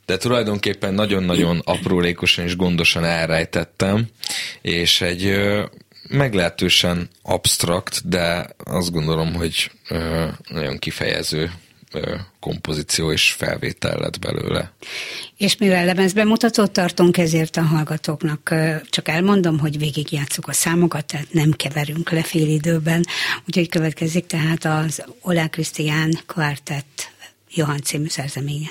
de 0.06 0.17
tulajdonképpen 0.17 0.93
nagyon-nagyon 0.93 1.62
aprólékosan 1.65 2.45
és 2.45 2.56
gondosan 2.56 3.03
elrejtettem, 3.03 4.08
és 4.62 5.01
egy 5.01 5.39
meglehetősen 6.10 7.10
abstrakt, 7.21 8.10
de 8.10 8.47
azt 8.58 8.91
gondolom, 8.91 9.34
hogy 9.34 9.71
nagyon 10.47 10.80
kifejező 10.80 11.51
kompozíció 12.39 13.12
és 13.12 13.32
felvétel 13.32 13.97
lett 13.97 14.19
belőle. 14.19 14.71
És 15.38 15.58
mivel 15.58 15.86
lemezbemutatót 15.86 16.71
tartunk, 16.71 17.17
ezért 17.17 17.58
a 17.58 17.62
hallgatóknak 17.62 18.54
csak 18.89 19.08
elmondom, 19.08 19.60
hogy 19.60 19.78
végigjátszuk 19.78 20.47
a 20.47 20.54
számokat, 20.54 21.06
tehát 21.06 21.34
nem 21.34 21.52
keverünk 21.52 22.12
le 22.12 22.23
fél 22.23 22.47
időben, 22.47 23.06
úgyhogy 23.45 23.69
következik 23.69 24.26
tehát 24.26 24.65
az 24.65 25.04
Olá 25.21 25.47
Krisztián 25.47 26.19
Quartet 26.26 27.12
Johann 27.54 27.82
című 27.84 28.08
szerzeménye. 28.08 28.69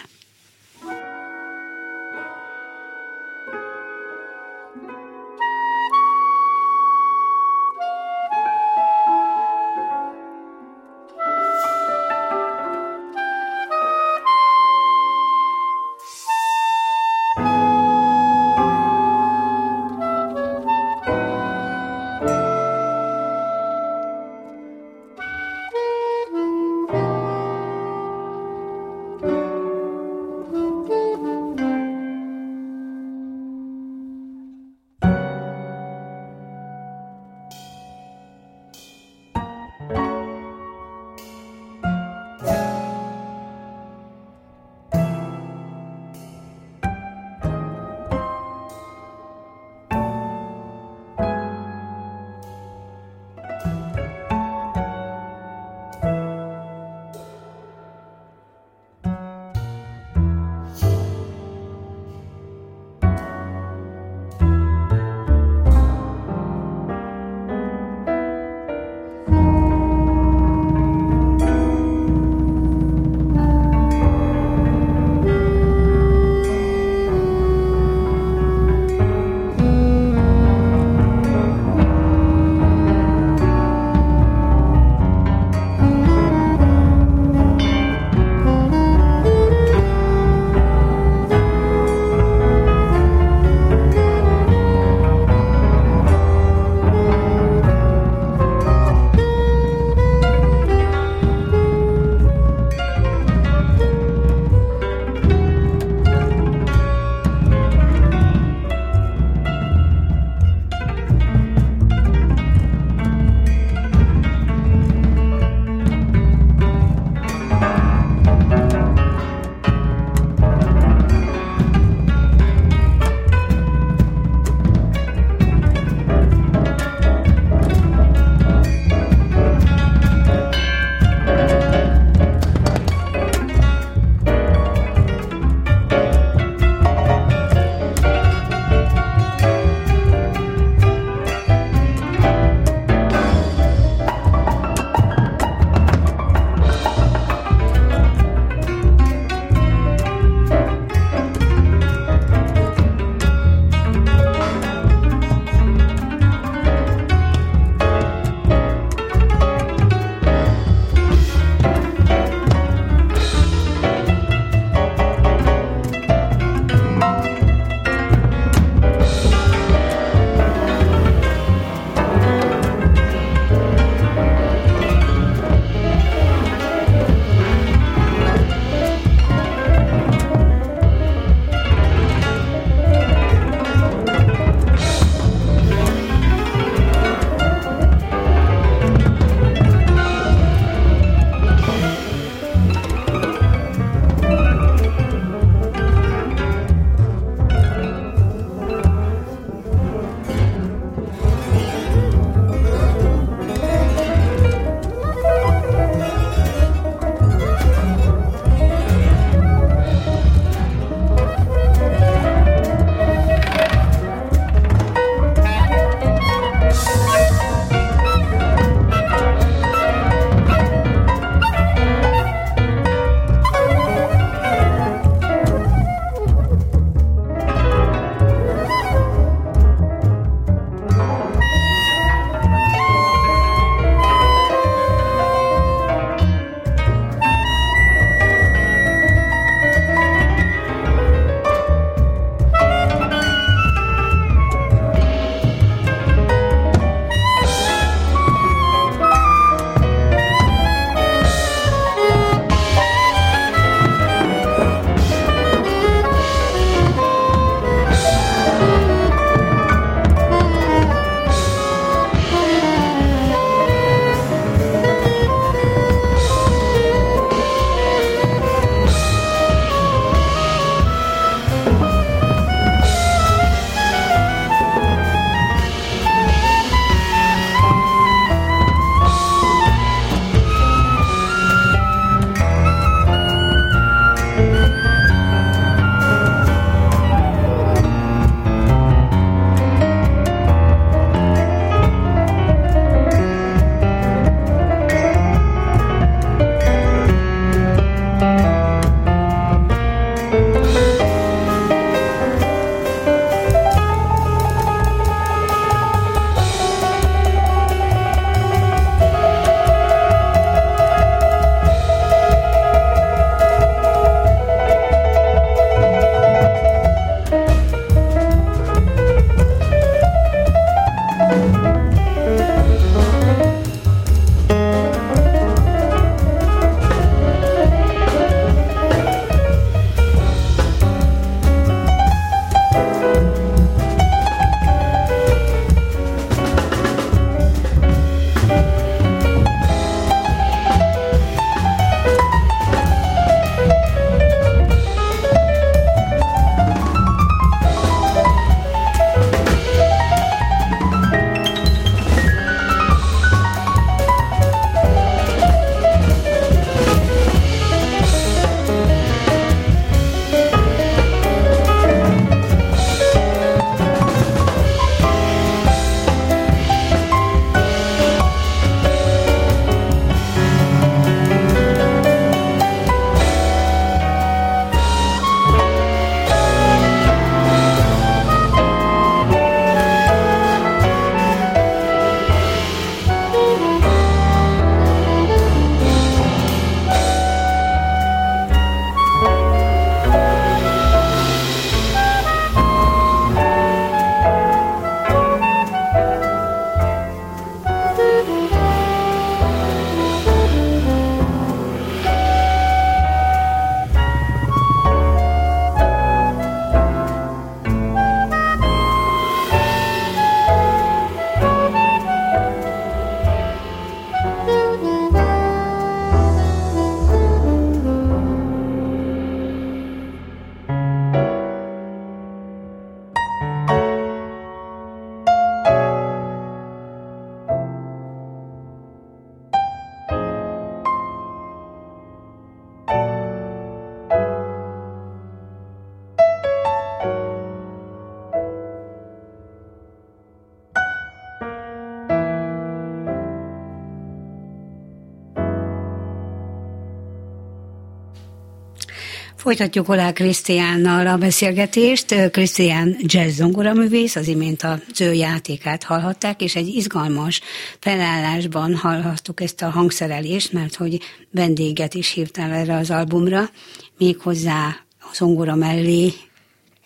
Folytatjuk 449.46 449.88
Olá 449.88 450.12
Krisztiánnal 450.12 451.06
a 451.06 451.16
beszélgetést. 451.16 452.30
Krisztián 452.30 452.96
jazz 453.00 453.36
zongoraművész, 453.36 454.16
az 454.16 454.28
imént 454.28 454.62
az 454.62 455.00
ő 455.00 455.12
játékát 455.12 455.82
hallhatták, 455.82 456.40
és 456.40 456.56
egy 456.56 456.66
izgalmas 456.66 457.40
felállásban 457.80 458.76
hallhattuk 458.76 459.40
ezt 459.40 459.62
a 459.62 459.70
hangszerelést, 459.70 460.52
mert 460.52 460.74
hogy 460.74 461.00
vendéget 461.30 461.94
is 461.94 462.10
hívtál 462.10 462.52
erre 462.52 462.76
az 462.76 462.90
albumra, 462.90 463.50
méghozzá 463.98 464.76
a 465.00 465.14
zongora 465.14 465.54
mellé 465.54 466.12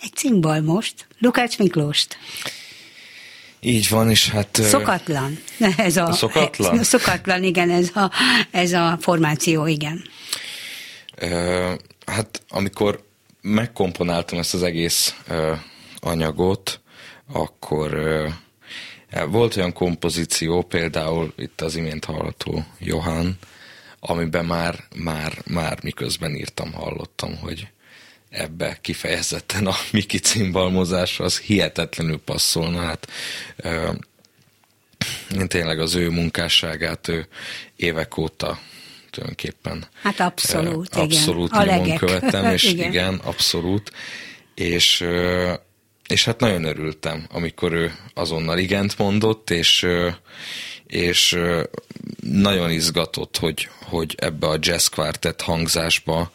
egy 0.03 0.13
cimbal 0.15 0.61
most, 0.61 1.07
Lukács 1.19 1.59
Miklóst. 1.59 2.19
Így 3.61 3.89
van, 3.89 4.11
és 4.11 4.29
hát... 4.29 4.61
Szokatlan. 4.63 5.39
Ez 5.77 5.97
a, 5.97 6.13
szokatlan? 6.13 6.85
Szokatlan, 6.95 7.43
igen, 7.43 7.71
ez 7.71 7.91
a, 7.95 8.11
ez 8.51 8.73
a 8.73 8.99
formáció, 9.01 9.67
igen. 9.67 10.03
Hát 12.11 12.43
amikor 12.49 13.05
megkomponáltam 13.41 14.39
ezt 14.39 14.55
az 14.55 14.63
egész 14.63 15.15
uh, 15.29 15.59
anyagot, 16.01 16.81
akkor 17.33 17.95
uh, 17.95 19.31
volt 19.31 19.57
olyan 19.57 19.73
kompozíció, 19.73 20.63
például 20.63 21.33
itt 21.37 21.61
az 21.61 21.77
imént 21.77 22.05
hallható 22.05 22.65
Johann, 22.79 23.31
amiben 24.01 24.45
már, 24.45 24.85
már, 24.97 25.43
már 25.47 25.79
miközben 25.83 26.35
írtam, 26.35 26.73
hallottam, 26.73 27.37
hogy 27.37 27.69
ebbe 28.31 28.79
kifejezetten 28.81 29.67
a 29.67 29.75
Miki 29.93 30.19
cimbalmozás 30.19 31.21
az 31.21 31.39
hihetetlenül 31.39 32.19
passzolna. 32.19 32.83
Hát, 32.83 33.09
én 35.35 35.49
tényleg 35.49 35.81
az 35.81 35.95
ő 35.95 36.09
munkásságát 36.09 37.09
ő 37.09 37.29
évek 37.77 38.17
óta 38.17 38.59
tulajdonképpen. 39.21 39.87
Hát 40.03 40.21
abszolút, 40.21 40.97
uh, 40.97 41.03
Abszolút 41.03 41.51
igen. 41.55 41.79
nyomon 41.79 41.97
követtem, 41.97 42.45
és 42.55 42.63
igen. 42.63 42.91
igen, 42.91 43.15
abszolút. 43.15 43.93
És, 44.55 45.01
uh, 45.01 45.53
és 46.09 46.25
hát 46.25 46.41
nagyon 46.41 46.65
örültem, 46.65 47.27
amikor 47.31 47.73
ő 47.73 47.93
azonnal 48.15 48.59
igent 48.59 48.99
mondott, 48.99 49.51
és, 49.51 49.83
uh, 49.83 50.13
és 50.87 51.39
nagyon 52.23 52.71
izgatott, 52.71 53.37
hogy, 53.37 53.69
hogy 53.83 54.15
ebbe 54.19 54.47
a 54.47 54.59
jazz 54.61 54.87
quartet 54.87 55.41
hangzásba 55.41 56.33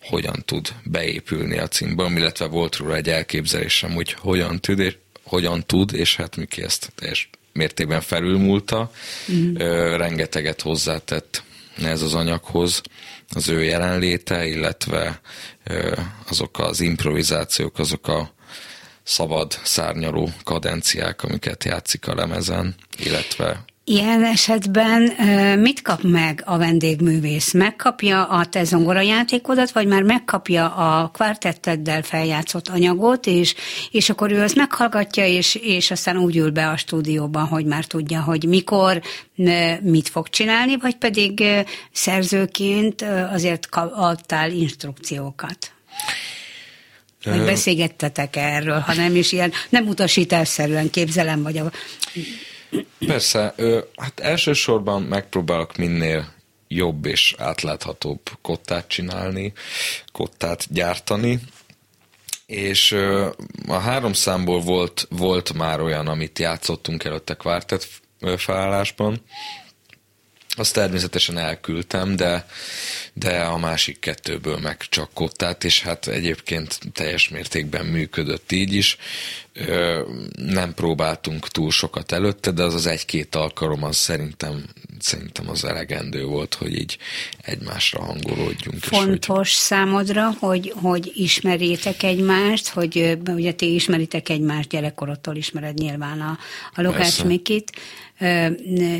hogyan 0.00 0.42
tud 0.44 0.68
beépülni 0.84 1.58
a 1.58 1.68
címbe, 1.68 2.10
illetve 2.16 2.46
volt 2.46 2.76
róla 2.76 2.94
egy 2.94 3.08
elképzelésem, 3.08 3.90
hogy 3.90 4.12
hogyan 4.12 4.60
tud, 4.60 4.78
és, 4.78 4.96
hogyan 5.22 5.66
tud, 5.66 5.94
és 5.94 6.16
hát 6.16 6.36
Miki 6.36 6.62
ezt 6.62 6.92
teljes 6.94 7.30
mértékben 7.52 8.00
felülmúlta, 8.00 8.90
mm. 9.32 9.54
ö, 9.56 9.96
rengeteget 9.96 10.60
hozzátett 10.60 11.42
ez 11.76 12.02
az 12.02 12.14
anyaghoz, 12.14 12.80
az 13.28 13.48
ő 13.48 13.62
jelenléte, 13.62 14.46
illetve 14.46 15.20
azok 16.28 16.58
az 16.58 16.80
improvizációk, 16.80 17.78
azok 17.78 18.08
a 18.08 18.32
szabad, 19.02 19.58
szárnyaló 19.62 20.30
kadenciák, 20.44 21.22
amiket 21.22 21.64
játszik 21.64 22.08
a 22.08 22.14
lemezen, 22.14 22.74
illetve 22.98 23.64
Ilyen 23.84 24.24
esetben 24.24 25.02
mit 25.58 25.82
kap 25.82 26.02
meg 26.02 26.42
a 26.46 26.58
vendégművész? 26.58 27.52
Megkapja 27.52 28.24
a 28.28 28.46
te 28.46 28.64
zongorajátékodat, 28.64 29.70
vagy 29.70 29.86
már 29.86 30.02
megkapja 30.02 30.74
a 30.74 31.08
kvartetteddel 31.08 32.02
feljátszott 32.02 32.68
anyagot, 32.68 33.26
és, 33.26 33.54
és 33.90 34.10
akkor 34.10 34.32
ő 34.32 34.40
azt 34.40 34.54
meghallgatja, 34.54 35.26
és, 35.26 35.54
és 35.54 35.90
aztán 35.90 36.16
úgy 36.16 36.36
ül 36.36 36.50
be 36.50 36.68
a 36.68 36.76
stúdióban, 36.76 37.46
hogy 37.46 37.64
már 37.64 37.84
tudja, 37.84 38.22
hogy 38.22 38.44
mikor, 38.44 39.02
mit 39.80 40.08
fog 40.08 40.28
csinálni, 40.28 40.76
vagy 40.76 40.96
pedig 40.96 41.44
szerzőként 41.92 43.04
azért 43.32 43.68
adtál 43.94 44.50
instrukciókat? 44.50 45.72
Vagy 47.24 47.44
beszélgettetek 47.44 48.36
erről, 48.36 48.78
ha 48.78 48.94
nem 48.94 49.16
is 49.16 49.32
ilyen, 49.32 49.52
nem 49.68 49.86
utasításszerűen 49.86 50.90
képzelem, 50.90 51.42
vagy 51.42 51.58
a 51.58 51.70
Persze, 53.06 53.54
hát 53.96 54.20
elsősorban 54.20 55.02
megpróbálok 55.02 55.76
minél 55.76 56.32
jobb 56.68 57.04
és 57.04 57.34
átláthatóbb 57.38 58.20
kottát 58.42 58.88
csinálni, 58.88 59.52
kottát 60.12 60.66
gyártani, 60.72 61.40
és 62.46 62.92
a 63.66 63.78
három 63.78 64.12
számból 64.12 64.60
volt, 64.60 65.06
volt 65.10 65.52
már 65.52 65.80
olyan, 65.80 66.06
amit 66.08 66.38
játszottunk 66.38 67.04
előtte 67.04 67.34
kvártet 67.34 67.88
felállásban, 68.36 69.22
azt 70.56 70.74
természetesen 70.74 71.38
elküldtem, 71.38 72.16
de, 72.16 72.46
de 73.12 73.40
a 73.40 73.58
másik 73.58 73.98
kettőből 73.98 74.58
meg 74.58 74.76
csak 74.88 75.10
kottát, 75.14 75.64
és 75.64 75.82
hát 75.82 76.06
egyébként 76.06 76.78
teljes 76.92 77.28
mértékben 77.28 77.86
működött 77.86 78.52
így 78.52 78.74
is. 78.74 78.96
Nem 80.36 80.74
próbáltunk 80.74 81.48
túl 81.48 81.70
sokat 81.70 82.12
előtte, 82.12 82.50
de 82.50 82.62
az 82.62 82.74
az 82.74 82.86
egy-két 82.86 83.34
alkalom 83.34 83.84
az 83.84 83.96
szerintem, 83.96 84.64
szerintem 84.98 85.48
az 85.48 85.64
elegendő 85.64 86.24
volt, 86.24 86.54
hogy 86.54 86.78
így 86.78 86.98
egymásra 87.42 88.02
hangolódjunk. 88.02 88.82
Fontos 88.82 89.36
hogy... 89.36 89.46
számodra, 89.46 90.34
hogy, 90.38 90.72
hogy 90.76 91.12
ismerjétek 91.14 92.02
egymást, 92.02 92.68
hogy 92.68 93.18
ugye 93.26 93.52
ti 93.52 93.74
ismeritek 93.74 94.28
egymást, 94.28 94.68
gyerekkorottól 94.68 95.36
ismered 95.36 95.78
nyilván 95.78 96.20
a, 96.20 96.38
a 96.74 96.82
Lukács 96.82 97.24
Mikit, 97.24 97.72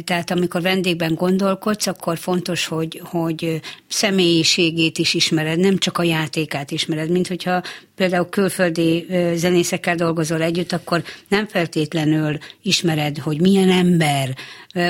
tehát 0.05 0.31
amikor 0.31 0.63
vendégben 0.63 1.15
gondolkodsz, 1.15 1.87
akkor 1.87 2.19
fontos, 2.19 2.67
hogy, 2.67 3.01
hogy 3.05 3.61
személyiségét 3.89 4.99
is 4.99 5.15
ismered, 5.15 5.59
nem 5.59 5.79
csak 5.79 5.99
a 5.99 6.03
játékát 6.03 6.71
ismered, 6.71 7.11
mint 7.11 7.29
hogyha 7.29 7.63
például 8.03 8.29
külföldi 8.29 9.07
zenészekkel 9.35 9.95
dolgozol 9.95 10.43
együtt, 10.43 10.73
akkor 10.73 11.03
nem 11.29 11.47
feltétlenül 11.47 12.39
ismered, 12.63 13.19
hogy 13.19 13.41
milyen 13.41 13.71
ember. 13.71 14.37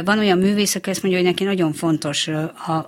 Van 0.05 0.19
olyan 0.19 0.39
művész, 0.39 0.75
aki 0.75 0.91
azt 0.91 1.03
mondja, 1.03 1.21
hogy 1.21 1.31
neki 1.31 1.45
nagyon 1.45 1.73
fontos 1.73 2.29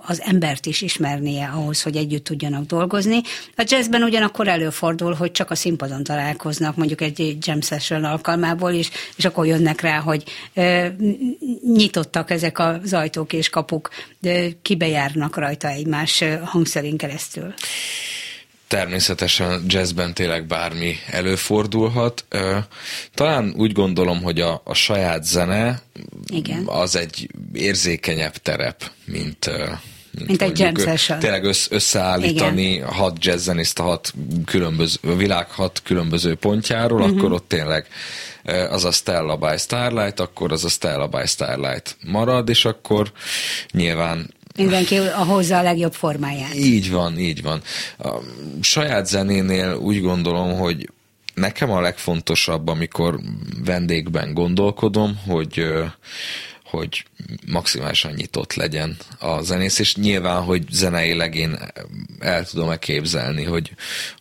az 0.01 0.21
embert 0.21 0.65
is 0.65 0.81
ismernie 0.81 1.51
ahhoz, 1.53 1.81
hogy 1.81 1.95
együtt 1.95 2.23
tudjanak 2.23 2.65
dolgozni. 2.65 3.21
A 3.55 3.63
jazzben 3.65 4.03
ugyanakkor 4.03 4.47
előfordul, 4.47 5.13
hogy 5.13 5.31
csak 5.31 5.51
a 5.51 5.55
színpadon 5.55 6.03
találkoznak, 6.03 6.75
mondjuk 6.75 7.01
egy 7.01 7.37
jam 7.41 7.61
session 7.61 8.03
alkalmából, 8.03 8.71
és, 8.71 8.89
és 9.15 9.25
akkor 9.25 9.45
jönnek 9.45 9.81
rá, 9.81 9.99
hogy 9.99 10.23
nyitottak 11.73 12.31
ezek 12.31 12.59
az 12.59 12.93
ajtók 12.93 13.33
és 13.33 13.49
kapuk, 13.49 13.89
kibejárnak 14.61 15.37
rajta 15.37 15.67
egymás 15.67 16.23
hangszerén 16.43 16.97
keresztül. 16.97 17.53
Természetesen 18.67 19.65
jazzben 19.67 20.13
tényleg 20.13 20.45
bármi 20.45 20.95
előfordulhat. 21.11 22.25
Talán 23.13 23.53
úgy 23.57 23.71
gondolom, 23.71 24.23
hogy 24.23 24.41
a, 24.41 24.61
a 24.63 24.73
saját 24.73 25.23
zene 25.23 25.81
Igen. 26.27 26.63
az 26.65 26.95
egy 26.95 27.29
érzékenyebb 27.53 28.37
terep, 28.37 28.91
mint 29.05 29.49
mint, 30.17 30.27
mint 30.27 30.41
egy 30.41 30.59
jam 30.59 30.75
session. 30.75 31.19
Tényleg 31.19 31.43
össz, 31.43 31.67
összeállítani 31.69 32.71
Igen. 32.71 32.87
hat 32.87 33.25
jazzzenészt 33.25 33.79
a 33.79 33.83
hat 33.83 34.13
különböző, 34.45 34.97
a 35.01 35.15
világ 35.15 35.49
hat 35.51 35.81
különböző 35.83 36.35
pontjáról, 36.35 37.01
uh-huh. 37.01 37.17
akkor 37.17 37.31
ott 37.31 37.47
tényleg 37.47 37.87
az 38.69 38.85
a 38.85 38.91
Stella 38.91 39.35
by 39.35 39.57
Starlight, 39.57 40.19
akkor 40.19 40.51
az 40.51 40.65
a 40.65 40.69
Stella 40.69 41.07
by 41.07 41.25
Starlight 41.25 41.97
marad, 42.03 42.49
és 42.49 42.65
akkor 42.65 43.11
nyilván 43.71 44.33
Mindenki 44.55 44.97
a 44.97 45.23
hozzá 45.23 45.59
a 45.59 45.63
legjobb 45.63 45.93
formáját. 45.93 46.55
Így 46.55 46.91
van, 46.91 47.19
így 47.19 47.41
van. 47.41 47.61
A 47.97 48.13
saját 48.61 49.07
zenénél 49.07 49.75
úgy 49.75 50.01
gondolom, 50.01 50.57
hogy 50.57 50.89
nekem 51.33 51.71
a 51.71 51.81
legfontosabb, 51.81 52.67
amikor 52.67 53.19
vendégben 53.63 54.33
gondolkodom, 54.33 55.19
hogy 55.27 55.65
hogy 56.75 57.05
maximálisan 57.47 58.13
nyitott 58.13 58.53
legyen 58.53 58.97
a 59.19 59.41
zenész, 59.41 59.79
és 59.79 59.95
nyilván, 59.95 60.43
hogy 60.43 60.63
zeneileg 60.71 61.35
én 61.35 61.59
el 62.19 62.45
tudom-e 62.45 62.77
képzelni, 62.77 63.43
hogy, 63.43 63.71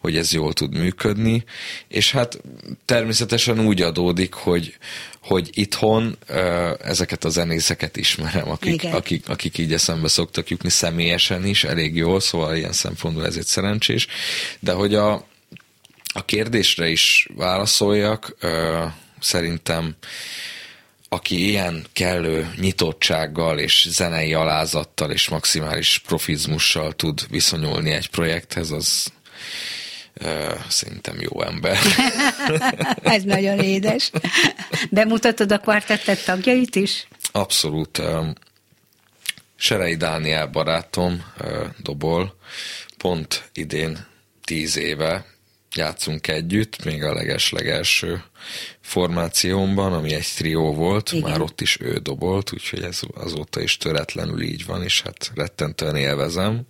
hogy 0.00 0.16
ez 0.16 0.32
jól 0.32 0.52
tud 0.52 0.76
működni, 0.76 1.44
és 1.88 2.12
hát 2.12 2.40
természetesen 2.84 3.66
úgy 3.66 3.82
adódik, 3.82 4.32
hogy, 4.32 4.76
hogy 5.24 5.50
itthon 5.52 6.18
ezeket 6.82 7.24
a 7.24 7.28
zenészeket 7.28 7.96
ismerem, 7.96 8.50
akik, 8.50 8.84
akik, 8.84 9.28
akik 9.28 9.58
így 9.58 9.72
eszembe 9.72 10.08
szoktak 10.08 10.48
jutni 10.48 10.70
személyesen 10.70 11.46
is, 11.46 11.64
elég 11.64 11.96
jól, 11.96 12.20
szóval 12.20 12.56
ilyen 12.56 12.72
szempontból 12.72 13.26
ezért 13.26 13.46
szerencsés, 13.46 14.06
de 14.60 14.72
hogy 14.72 14.94
a, 14.94 15.12
a 16.14 16.24
kérdésre 16.24 16.88
is 16.88 17.28
válaszoljak, 17.36 18.36
szerintem 19.20 19.96
aki 21.08 21.48
ilyen 21.48 21.86
kellő 21.92 22.50
nyitottsággal 22.60 23.58
és 23.58 23.86
zenei 23.90 24.34
alázattal 24.34 25.10
és 25.10 25.28
maximális 25.28 25.98
profizmussal 26.06 26.92
tud 26.92 27.26
viszonyulni 27.30 27.90
egy 27.90 28.08
projekthez, 28.08 28.70
az 28.70 29.12
szerintem 30.68 31.20
jó 31.20 31.42
ember. 31.42 31.78
Ez 33.02 33.22
nagyon 33.22 33.58
édes. 33.58 34.10
Bemutatod 34.90 35.52
a 35.52 35.58
kvartettet 35.58 36.24
tagjait 36.24 36.76
is? 36.76 37.08
Abszolút. 37.32 38.02
Serei 39.56 39.96
Dániel 39.96 40.46
barátom 40.46 41.24
dobol, 41.82 42.36
pont 42.96 43.50
idén 43.52 44.06
tíz 44.44 44.76
éve 44.76 45.24
játszunk 45.74 46.28
együtt, 46.28 46.84
még 46.84 47.02
a 47.02 47.14
leges-legelső 47.14 48.22
formációmban, 48.80 49.92
ami 49.92 50.14
egy 50.14 50.28
trió 50.36 50.74
volt, 50.74 51.12
Igen. 51.12 51.30
már 51.30 51.40
ott 51.40 51.60
is 51.60 51.80
ő 51.80 51.98
dobolt, 51.98 52.52
úgyhogy 52.52 52.82
ez 52.82 53.00
azóta 53.14 53.60
is 53.60 53.76
töretlenül 53.76 54.42
így 54.42 54.66
van, 54.66 54.82
és 54.82 55.02
hát 55.02 55.30
rettentően 55.34 55.96
élvezem. 55.96 56.66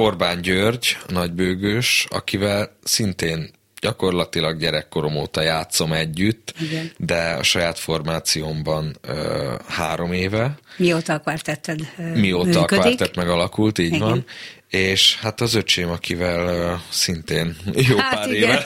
Orbán 0.00 0.40
György, 0.40 0.96
nagybőgős, 1.08 2.06
akivel 2.10 2.76
szintén 2.82 3.50
gyakorlatilag 3.80 4.58
gyerekkorom 4.58 5.16
óta 5.16 5.40
játszom 5.42 5.92
együtt, 5.92 6.54
Igen. 6.60 6.92
de 6.96 7.30
a 7.30 7.42
saját 7.42 7.78
formációmban 7.78 8.96
ö, 9.00 9.54
három 9.68 10.12
éve. 10.12 10.58
Mióta 10.76 11.12
a 11.12 11.18
kvartetted 11.18 11.80
Mióta 12.14 12.44
működik. 12.44 12.60
a 12.60 12.64
kvartett 12.64 13.16
megalakult, 13.16 13.78
így 13.78 13.86
Igen. 13.86 14.00
van. 14.00 14.24
És 14.68 15.16
hát 15.18 15.40
az 15.40 15.54
öcsém, 15.54 15.90
akivel 15.90 16.46
ö, 16.48 16.74
szintén 16.90 17.56
jó 17.88 17.96
hát 17.96 18.14
pár 18.14 18.32
igen. 18.32 18.50
éve 18.50 18.64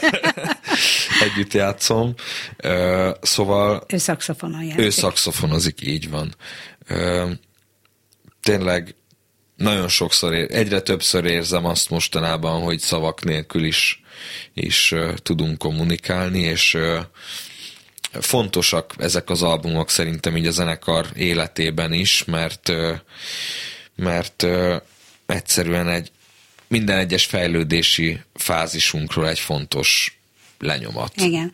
együtt 1.24 1.52
játszom. 1.52 2.14
Ö, 2.56 3.10
szóval... 3.22 3.84
Ő 3.88 3.96
szakszofonon 3.96 4.62
játszik. 4.62 4.84
Ő 4.84 4.90
szakszofonozik, 4.90 5.86
így 5.86 6.10
van. 6.10 6.34
Ö, 6.86 7.30
tényleg 8.42 8.94
nagyon 9.56 9.88
sokszor, 9.88 10.32
egyre 10.34 10.80
többször 10.80 11.24
érzem 11.24 11.64
azt 11.64 11.90
mostanában, 11.90 12.62
hogy 12.62 12.78
szavak 12.78 13.24
nélkül 13.24 13.64
is, 13.64 14.02
is 14.54 14.94
tudunk 15.22 15.58
kommunikálni, 15.58 16.40
és 16.40 16.78
fontosak 18.12 18.94
ezek 18.98 19.30
az 19.30 19.42
albumok 19.42 19.90
szerintem 19.90 20.36
így 20.36 20.46
a 20.46 20.50
zenekar 20.50 21.06
életében 21.16 21.92
is, 21.92 22.24
mert, 22.24 22.72
mert 23.96 24.46
egyszerűen 25.26 25.88
egy 25.88 26.10
minden 26.68 26.98
egyes 26.98 27.24
fejlődési 27.24 28.20
fázisunkról 28.34 29.28
egy 29.28 29.38
fontos 29.38 30.18
lenyomat. 30.58 31.12
Igen. 31.16 31.52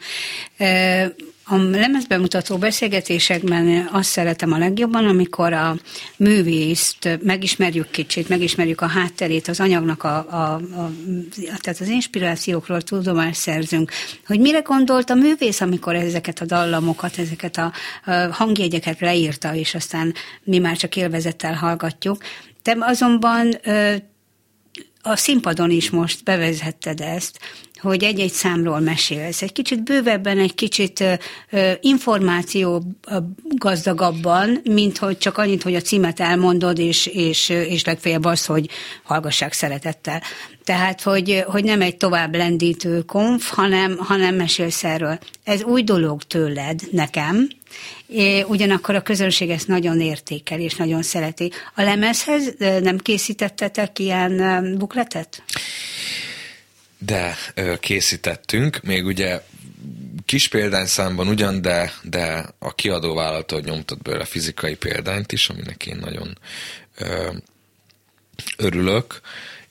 A 1.52 1.56
lemezbemutató 1.56 2.58
beszélgetésekben 2.58 3.88
azt 3.92 4.08
szeretem 4.10 4.52
a 4.52 4.58
legjobban, 4.58 5.06
amikor 5.06 5.52
a 5.52 5.76
művészt 6.16 7.18
megismerjük 7.22 7.90
kicsit, 7.90 8.28
megismerjük 8.28 8.80
a 8.80 8.86
hátterét, 8.86 9.48
az 9.48 9.60
anyagnak, 9.60 10.02
a, 10.02 10.16
a, 10.16 10.54
a, 10.54 10.90
tehát 11.44 11.80
az 11.80 11.88
inspirációkról 11.88 12.82
tudomást 12.82 13.40
szerzünk, 13.40 13.90
hogy 14.26 14.40
mire 14.40 14.60
gondolt 14.60 15.10
a 15.10 15.14
művész, 15.14 15.60
amikor 15.60 15.94
ezeket 15.94 16.40
a 16.40 16.44
dallamokat, 16.44 17.18
ezeket 17.18 17.56
a, 17.56 17.72
a 18.04 18.12
hangjegyeket 18.30 19.00
leírta, 19.00 19.54
és 19.54 19.74
aztán 19.74 20.14
mi 20.42 20.58
már 20.58 20.76
csak 20.76 20.96
élvezettel 20.96 21.54
hallgatjuk. 21.54 22.22
Te 22.62 22.76
azonban 22.80 23.60
a 25.02 25.16
színpadon 25.16 25.70
is 25.70 25.90
most 25.90 26.24
bevezetted 26.24 27.00
ezt, 27.00 27.38
hogy 27.80 28.04
egy-egy 28.04 28.32
számról 28.32 28.80
mesélsz. 28.80 29.42
Egy 29.42 29.52
kicsit 29.52 29.84
bővebben, 29.84 30.38
egy 30.38 30.54
kicsit 30.54 31.04
információ 31.80 32.82
gazdagabban, 33.48 34.60
mint 34.64 34.98
hogy 34.98 35.18
csak 35.18 35.38
annyit, 35.38 35.62
hogy 35.62 35.74
a 35.74 35.80
címet 35.80 36.20
elmondod, 36.20 36.78
és, 36.78 37.06
és, 37.06 37.48
és 37.48 37.84
legfeljebb 37.84 38.24
az, 38.24 38.46
hogy 38.46 38.68
hallgassák 39.02 39.52
szeretettel. 39.52 40.22
Tehát, 40.64 41.02
hogy, 41.02 41.44
hogy 41.46 41.64
nem 41.64 41.82
egy 41.82 41.96
tovább 41.96 42.34
lendítő 42.34 43.02
konf, 43.02 43.50
hanem, 43.50 43.96
hanem 43.98 44.34
mesélsz 44.34 44.84
erről. 44.84 45.18
Ez 45.44 45.62
új 45.62 45.82
dolog 45.82 46.22
tőled, 46.22 46.80
nekem, 46.90 47.48
É, 48.12 48.42
ugyanakkor 48.42 48.94
a 48.94 49.02
közönség 49.02 49.50
ezt 49.50 49.68
nagyon 49.68 50.00
értékel 50.00 50.60
és 50.60 50.74
nagyon 50.74 51.02
szereti. 51.02 51.50
A 51.74 51.82
lemezhez 51.82 52.54
nem 52.58 52.98
készítettetek 52.98 53.98
ilyen 53.98 54.74
bukletet? 54.78 55.42
De 57.00 57.36
készítettünk, 57.80 58.80
még 58.82 59.04
ugye 59.04 59.40
kis 60.24 60.48
példányszámban 60.48 61.28
ugyan, 61.28 61.62
de, 61.62 61.92
de 62.02 62.46
a 62.58 62.74
kiadó 62.74 63.14
vállalta, 63.14 63.60
nyomtott 63.60 64.02
belőle 64.02 64.24
fizikai 64.24 64.74
példányt 64.74 65.32
is, 65.32 65.48
aminek 65.48 65.86
én 65.86 65.96
nagyon 65.96 66.38
ö, 66.98 67.32
örülök, 68.56 69.20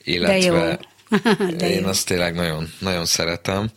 illetve 0.04 0.78
De 1.56 1.70
én 1.70 1.84
azt 1.84 2.06
tényleg 2.06 2.34
nagyon, 2.34 2.72
nagyon 2.78 3.06
szeretem. 3.06 3.70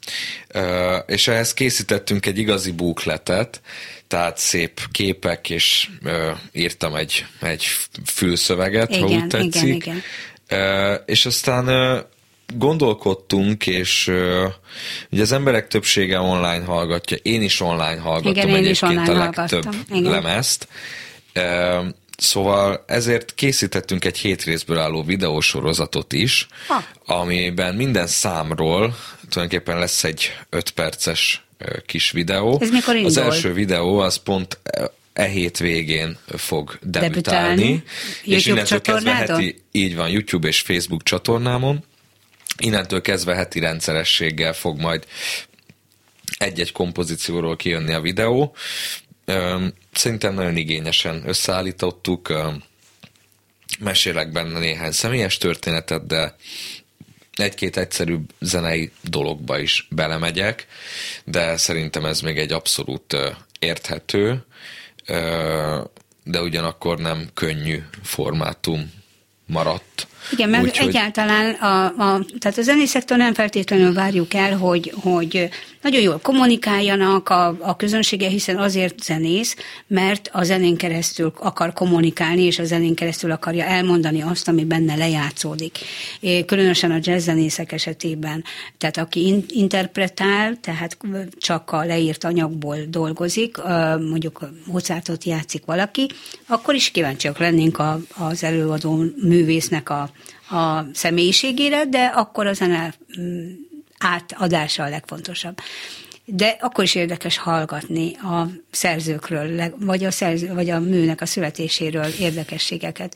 Ö, 0.48 0.96
és 0.96 1.28
ehhez 1.28 1.54
készítettünk 1.54 2.26
egy 2.26 2.38
igazi 2.38 2.72
bukletet, 2.72 3.62
tehát 4.08 4.38
szép 4.38 4.82
képek, 4.92 5.50
és 5.50 5.90
ö, 6.04 6.32
írtam 6.52 6.96
egy, 6.96 7.26
egy 7.42 7.66
fülszöveget, 8.06 8.90
igen, 8.90 9.02
ha 9.02 9.08
úgy 9.08 9.28
tetszik. 9.28 9.64
Igen, 9.64 9.76
igen. 9.76 10.02
Ö, 10.48 10.94
és 10.94 11.26
aztán 11.26 11.68
ö, 11.68 12.00
gondolkodtunk, 12.58 13.68
és 13.68 14.08
uh, 14.08 14.46
ugye 15.12 15.22
az 15.22 15.32
emberek 15.32 15.68
többsége 15.68 16.20
online 16.20 16.64
hallgatja, 16.66 17.18
én 17.22 17.42
is 17.42 17.62
online 17.62 18.00
hallgatom 18.00 18.32
Igen, 18.32 18.48
én 18.48 18.56
egyébként 18.56 18.74
is 18.76 18.82
online 18.82 19.12
a 19.12 19.18
legtöbb 19.18 19.64
hallgattam. 19.64 20.04
lemezt. 20.04 20.68
Uh, 21.36 21.86
Szóval 22.18 22.84
ezért 22.88 23.34
készítettünk 23.36 24.06
egy 24.06 24.18
hét 24.18 24.44
részből 24.44 24.78
álló 24.78 25.04
videósorozatot 25.04 26.14
is, 26.14 26.48
ha. 26.68 26.84
amiben 27.06 27.76
minden 27.76 28.08
számról 28.08 28.96
tulajdonképpen 29.30 29.80
lesz 29.80 30.04
egy 30.04 30.32
öt 30.50 30.72
perces 30.72 31.46
kis 31.86 32.12
videó. 32.12 32.58
Ez 32.62 32.70
mikor 32.70 32.96
indul? 32.96 33.10
Az 33.10 33.18
első 33.18 33.54
videó 33.54 34.00
az 34.00 34.16
pont 34.16 34.60
e 35.14 35.26
hét 35.26 35.58
végén 35.58 36.18
fog 36.26 36.78
debütálni. 36.82 37.62
debütálni. 37.62 37.84
és 38.24 38.46
innentől 38.46 38.82
kezdve 38.82 39.14
heti, 39.14 39.62
így 39.72 39.96
van, 39.96 40.10
YouTube 40.10 40.48
és 40.48 40.62
Facebook 40.62 41.04
csatornámon. 41.04 41.84
Innentől 42.58 43.02
kezdve 43.02 43.36
heti 43.36 43.60
rendszerességgel 43.60 44.54
fog 44.54 44.80
majd 44.80 45.08
egy-egy 46.38 46.72
kompozícióról 46.72 47.56
kijönni 47.56 47.94
a 47.94 48.02
videó. 48.02 48.56
Szerintem 49.94 50.34
nagyon 50.34 50.58
igényesen 50.58 51.28
összeállítottuk. 51.28 52.34
Mesélek 53.80 54.32
benne 54.32 54.60
néhány 54.60 54.92
személyes 54.92 55.38
történetet, 55.38 56.06
de 56.06 56.36
egy-két 57.34 57.78
egyszerű 57.78 58.18
zenei 58.40 58.92
dologba 59.02 59.60
is 59.60 59.88
belemegyek, 59.90 60.68
de 61.26 61.58
szerintem 61.58 62.06
ez 62.06 62.22
még 62.22 62.38
egy 62.38 62.52
abszolút 62.52 63.18
érthető, 63.60 64.46
de 66.24 66.42
ugyanakkor 66.42 67.00
nem 67.00 67.30
könnyű 67.34 67.84
formátum 68.04 68.92
maradt. 69.46 70.08
Igen, 70.32 70.50
mert 70.50 70.64
Úgy, 70.64 70.78
egyáltalán 70.88 71.54
a, 71.54 71.86
a, 71.86 72.26
tehát 72.40 72.58
a 72.58 72.62
zenészektől 72.62 73.18
nem 73.18 73.34
feltétlenül 73.34 73.94
várjuk 73.94 74.34
el, 74.34 74.58
hogy, 74.58 74.94
hogy 75.02 75.50
nagyon 75.84 76.02
jól 76.02 76.20
kommunikáljanak 76.22 77.30
a, 77.30 77.56
a 77.60 77.76
közönsége, 77.76 78.28
hiszen 78.28 78.58
azért 78.58 79.04
zenész, 79.04 79.56
mert 79.88 80.30
a 80.32 80.44
zenén 80.44 80.78
keresztül 80.78 81.34
akar 81.40 81.74
kommunikálni, 81.74 82.42
és 82.44 82.60
a 82.60 82.64
zenén 82.64 82.96
keresztül 82.96 83.32
akarja 83.32 83.66
elmondani 83.66 84.22
azt, 84.22 84.48
ami 84.48 84.66
benne 84.66 84.96
lejátszódik. 84.96 85.78
Különösen 86.46 86.92
a 86.92 87.00
jazzzenészek 87.02 87.72
esetében. 87.72 88.44
Tehát 88.78 88.98
aki 88.98 89.26
in, 89.26 89.46
interpretál, 89.48 90.58
tehát 90.62 90.98
csak 91.38 91.72
a 91.72 91.86
leírt 91.86 92.24
anyagból 92.24 92.78
dolgozik, 92.88 93.58
mondjuk 94.10 94.50
Mozartot 94.66 95.24
játszik 95.24 95.66
valaki, 95.66 96.08
akkor 96.48 96.76
is 96.76 96.92
kíváncsiak 96.92 97.38
lennénk 97.38 97.80
a, 97.80 98.00
az 98.18 98.44
előadó 98.44 99.04
művésznek 99.22 99.90
a, 99.90 100.10
a 100.54 100.86
személyiségére, 100.94 101.86
de 101.86 102.06
akkor 102.06 102.48
a 102.48 102.54
zene 102.54 102.94
átadása 103.98 104.84
a 104.84 104.90
legfontosabb. 104.90 105.58
De 106.26 106.58
akkor 106.60 106.84
is 106.84 106.96
érdekes 106.96 107.38
hallgatni 107.38 108.16
a 108.16 108.48
szerzőkről, 108.72 109.74
vagy 109.80 110.04
a, 110.04 110.12
szerző, 110.12 110.54
vagy 110.54 110.70
a 110.70 110.80
műnek 110.80 111.22
a 111.22 111.26
születéséről 111.26 112.08
érdekességeket. 112.20 113.16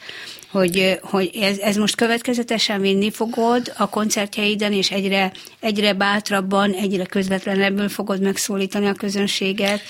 Hogy, 0.51 0.99
hogy 1.01 1.29
ez, 1.41 1.57
ez 1.57 1.75
most 1.75 1.95
következetesen 1.95 2.81
vinni 2.81 3.11
fogod 3.11 3.73
a 3.77 3.89
koncertjeiden, 3.89 4.73
és 4.73 4.91
egyre, 4.91 5.31
egyre 5.59 5.93
bátrabban, 5.93 6.71
egyre 6.71 7.05
közvetlenebből 7.05 7.89
fogod 7.89 8.21
megszólítani 8.21 8.87
a 8.87 8.93
közönséget. 8.93 9.81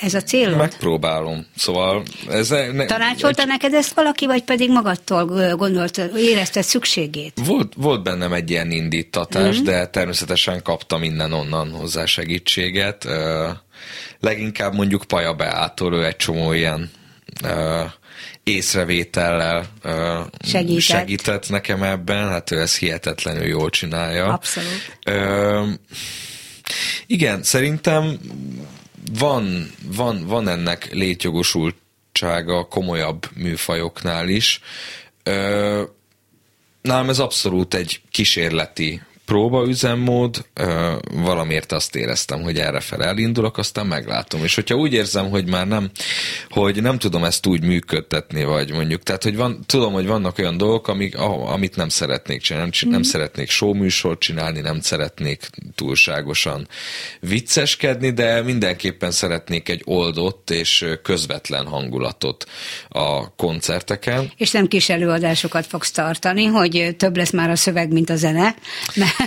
Ez 0.00 0.14
a 0.14 0.22
célod? 0.22 0.56
Megpróbálom. 0.56 1.46
Szóval 1.56 2.02
ez... 2.28 2.48
Ne, 2.48 2.86
Tanácsolta 2.86 3.42
egy... 3.42 3.48
neked 3.48 3.74
ezt 3.74 3.92
valaki, 3.92 4.26
vagy 4.26 4.42
pedig 4.42 4.70
magadtól 4.70 5.24
gondolt, 5.56 5.96
érezted 6.16 6.62
szükségét? 6.62 7.40
Volt, 7.44 7.72
volt 7.76 8.02
bennem 8.02 8.32
egy 8.32 8.50
ilyen 8.50 8.70
indítatás, 8.70 9.54
mm-hmm. 9.54 9.64
de 9.64 9.86
természetesen 9.86 10.62
kaptam 10.62 11.00
minden 11.00 11.32
onnan 11.32 11.70
hozzá 11.70 12.04
segítséget. 12.04 13.06
Leginkább 14.20 14.74
mondjuk 14.74 15.04
Paja 15.04 15.34
Beától, 15.34 15.94
ő 15.94 16.04
egy 16.04 16.16
csomó 16.16 16.52
ilyen 16.52 16.90
észrevétellel 18.50 19.66
segített. 20.44 20.80
segített 20.80 21.48
nekem 21.48 21.82
ebben, 21.82 22.28
hát 22.28 22.50
ő 22.50 22.60
ezt 22.60 22.76
hihetetlenül 22.76 23.46
jól 23.46 23.70
csinálja. 23.70 24.32
Abszolút. 24.32 24.98
igen, 27.06 27.42
szerintem 27.42 28.18
van, 29.18 29.70
van, 29.82 30.26
van 30.26 30.48
ennek 30.48 30.92
létjogosultsága 30.92 32.64
komolyabb 32.64 33.26
műfajoknál 33.34 34.28
is. 34.28 34.60
Ö, 35.22 35.82
nálam 36.82 37.08
ez 37.08 37.18
abszolút 37.18 37.74
egy 37.74 38.00
kísérleti 38.10 39.02
próbaüzemmód, 39.30 40.44
valamiért 41.12 41.72
azt 41.72 41.96
éreztem, 41.96 42.42
hogy 42.42 42.58
erre 42.58 42.80
fel 42.80 43.04
elindulok, 43.04 43.58
aztán 43.58 43.86
meglátom. 43.86 44.44
És 44.44 44.54
hogyha 44.54 44.74
úgy 44.74 44.92
érzem, 44.92 45.30
hogy 45.30 45.48
már 45.48 45.66
nem, 45.66 45.90
hogy 46.48 46.82
nem 46.82 46.98
tudom 46.98 47.24
ezt 47.24 47.46
úgy 47.46 47.62
működtetni, 47.62 48.44
vagy 48.44 48.72
mondjuk, 48.72 49.02
tehát, 49.02 49.22
hogy 49.22 49.36
van, 49.36 49.60
tudom, 49.66 49.92
hogy 49.92 50.06
vannak 50.06 50.38
olyan 50.38 50.56
dolgok, 50.56 50.88
amik, 50.88 51.18
amit 51.46 51.76
nem 51.76 51.88
szeretnék 51.88 52.40
csinálni, 52.40 52.70
nem, 52.80 52.90
nem 52.90 53.00
mm. 53.00 53.02
szeretnék 53.02 53.50
showműsort 53.50 54.20
csinálni, 54.20 54.60
nem 54.60 54.80
szeretnék 54.80 55.50
túlságosan 55.74 56.68
vicceskedni, 57.20 58.10
de 58.10 58.42
mindenképpen 58.42 59.10
szeretnék 59.10 59.68
egy 59.68 59.82
oldott 59.84 60.50
és 60.50 60.86
közvetlen 61.02 61.66
hangulatot 61.66 62.46
a 62.88 63.34
koncerteken. 63.34 64.32
És 64.36 64.50
nem 64.50 64.66
kis 64.66 64.88
előadásokat 64.88 65.66
fogsz 65.66 65.90
tartani, 65.90 66.44
hogy 66.44 66.94
több 66.96 67.16
lesz 67.16 67.32
már 67.32 67.50
a 67.50 67.56
szöveg, 67.56 67.92
mint 67.92 68.10
a 68.10 68.16
zene, 68.16 68.54
mert 68.94 69.18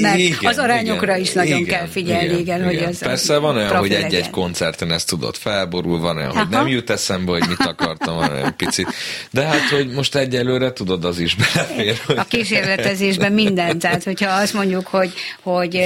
mert 0.00 0.18
igen, 0.18 0.38
az 0.42 0.58
arányokra 0.58 1.12
igen, 1.12 1.20
is 1.20 1.32
nagyon 1.32 1.58
igen, 1.58 1.78
kell 1.78 1.86
figyelni, 1.86 2.24
igen, 2.24 2.38
igen, 2.38 2.70
igen. 2.70 2.84
hogy 2.84 2.92
az 2.92 2.98
Persze 2.98 3.38
van 3.38 3.56
olyan, 3.56 3.76
hogy 3.76 3.92
egy-egy 3.92 4.30
koncerten 4.30 4.92
ezt 4.92 5.08
tudod 5.08 5.36
felborul, 5.36 6.00
van 6.00 6.16
olyan, 6.16 6.30
Aha. 6.30 6.38
hogy 6.38 6.48
nem 6.48 6.66
jut 6.66 6.90
eszembe, 6.90 7.32
hogy 7.32 7.48
mit 7.48 7.60
akartam, 7.60 8.14
van 8.14 8.30
olyan 8.30 8.56
picit. 8.56 8.86
De 9.30 9.44
hát, 9.44 9.60
hogy 9.60 9.90
most 9.90 10.14
egyelőre 10.14 10.72
tudod, 10.72 11.04
az 11.04 11.18
is 11.18 11.34
belefér. 11.34 12.00
Hogy... 12.06 12.18
A 12.18 12.24
kísérletezésben 12.24 13.32
minden, 13.32 13.78
tehát 13.78 14.04
hogyha 14.04 14.30
azt 14.30 14.54
mondjuk, 14.54 14.86
hogy, 14.86 15.12
hogy 15.42 15.80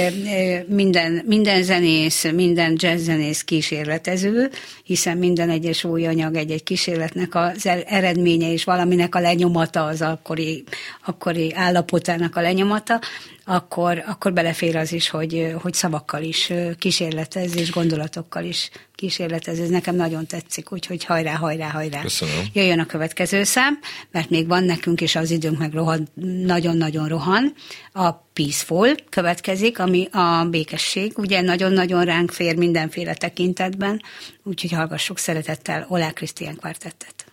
minden, 0.67 1.23
minden 1.27 1.63
zenész, 1.63 2.25
minden 2.33 2.75
jazzzenész 2.77 3.41
kísérletező, 3.41 4.49
hiszen 4.83 5.17
minden 5.17 5.49
egyes 5.49 5.83
új 5.83 6.05
anyag 6.05 6.35
egy-egy 6.35 6.63
kísérletnek 6.63 7.35
az 7.35 7.69
eredménye 7.85 8.51
és 8.51 8.63
valaminek 8.63 9.15
a 9.15 9.19
lenyomata 9.19 9.83
az 9.83 10.01
akkori, 10.01 10.63
akkori 11.05 11.53
állapotának 11.53 12.35
a 12.35 12.41
lenyomata, 12.41 12.99
akkor, 13.45 14.03
akkor 14.07 14.33
belefér 14.33 14.75
az 14.75 14.93
is, 14.93 15.09
hogy, 15.09 15.55
hogy 15.61 15.73
szavakkal 15.73 16.21
is 16.21 16.53
kísérletez, 16.77 17.55
és 17.55 17.71
gondolatokkal 17.71 18.43
is 18.43 18.69
kísérletez. 18.95 19.59
Ez 19.59 19.69
nekem 19.69 19.95
nagyon 19.95 20.25
tetszik, 20.25 20.71
úgyhogy 20.71 21.05
hajrá, 21.05 21.35
hajrá, 21.35 21.69
hajrá. 21.69 22.01
Köszönöm. 22.01 22.45
Jöjjön 22.53 22.79
a 22.79 22.85
következő 22.85 23.43
szám, 23.43 23.79
mert 24.11 24.29
még 24.29 24.47
van 24.47 24.63
nekünk, 24.63 25.01
és 25.01 25.15
az 25.15 25.31
időnk 25.31 25.57
meg 25.57 25.73
rohan, 25.73 26.07
nagyon-nagyon 26.45 27.07
rohan. 27.07 27.53
A 27.93 28.11
Peaceful 28.11 28.95
következik, 29.09 29.79
ami 29.79 30.07
a 30.11 30.47
békesség. 30.49 31.17
Ugye 31.17 31.41
nagyon-nagyon 31.41 32.05
ránk 32.05 32.31
fér 32.31 32.55
mindenféle 32.55 33.13
tekintetben, 33.13 34.01
úgyhogy 34.43 34.71
hallgassuk 34.71 35.17
szeretettel 35.17 35.85
Olá 35.89 36.11
Krisztián 36.11 36.55
kvartettet. 36.55 37.25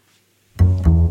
Hát 0.57 1.02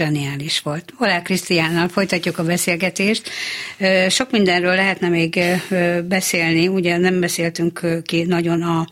ez 0.00 0.06
zseniális 0.06 0.60
volt. 0.60 0.92
Olá 0.98 1.22
Krisztiánnal 1.22 1.88
folytatjuk 1.88 2.38
a 2.38 2.44
beszélgetést. 2.44 3.30
Sok 4.08 4.30
mindenről 4.30 4.74
lehetne 4.74 5.08
még 5.08 5.40
beszélni, 6.08 6.68
ugye 6.68 6.96
nem 6.96 7.20
beszéltünk 7.20 8.02
ki 8.04 8.22
nagyon 8.22 8.62
a, 8.62 8.86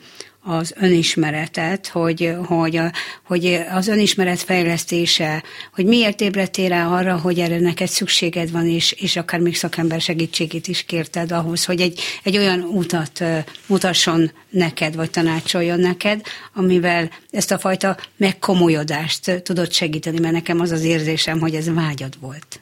az 0.44 0.74
önismeretet, 0.76 1.86
hogy, 1.86 2.34
hogy, 2.46 2.76
a, 2.76 2.92
hogy 3.26 3.60
az 3.70 3.88
önismeret 3.88 4.40
fejlesztése, 4.40 5.42
hogy 5.74 5.84
miért 5.84 6.20
ébredtél 6.20 6.68
rá 6.68 6.86
arra, 6.86 7.18
hogy 7.18 7.38
erre 7.38 7.58
neked 7.58 7.88
szükséged 7.88 8.50
van, 8.50 8.66
és, 8.66 8.92
és 8.92 9.16
akár 9.16 9.40
még 9.40 9.56
szakember 9.56 10.00
segítségét 10.00 10.68
is 10.68 10.84
kérted 10.84 11.32
ahhoz, 11.32 11.64
hogy 11.64 11.80
egy, 11.80 12.00
egy 12.22 12.36
olyan 12.36 12.60
utat 12.60 13.24
mutasson 13.66 14.30
neked, 14.50 14.94
vagy 14.94 15.10
tanácsoljon 15.10 15.80
neked, 15.80 16.20
amivel 16.54 17.10
ezt 17.30 17.50
a 17.50 17.58
fajta 17.58 17.96
megkomolyodást 18.16 19.42
tudod 19.42 19.72
segíteni, 19.72 20.18
mert 20.18 20.34
nekem 20.34 20.60
az 20.60 20.70
az 20.70 20.82
érzésem, 20.82 21.40
hogy 21.40 21.54
ez 21.54 21.74
vágyad 21.74 22.20
volt. 22.20 22.61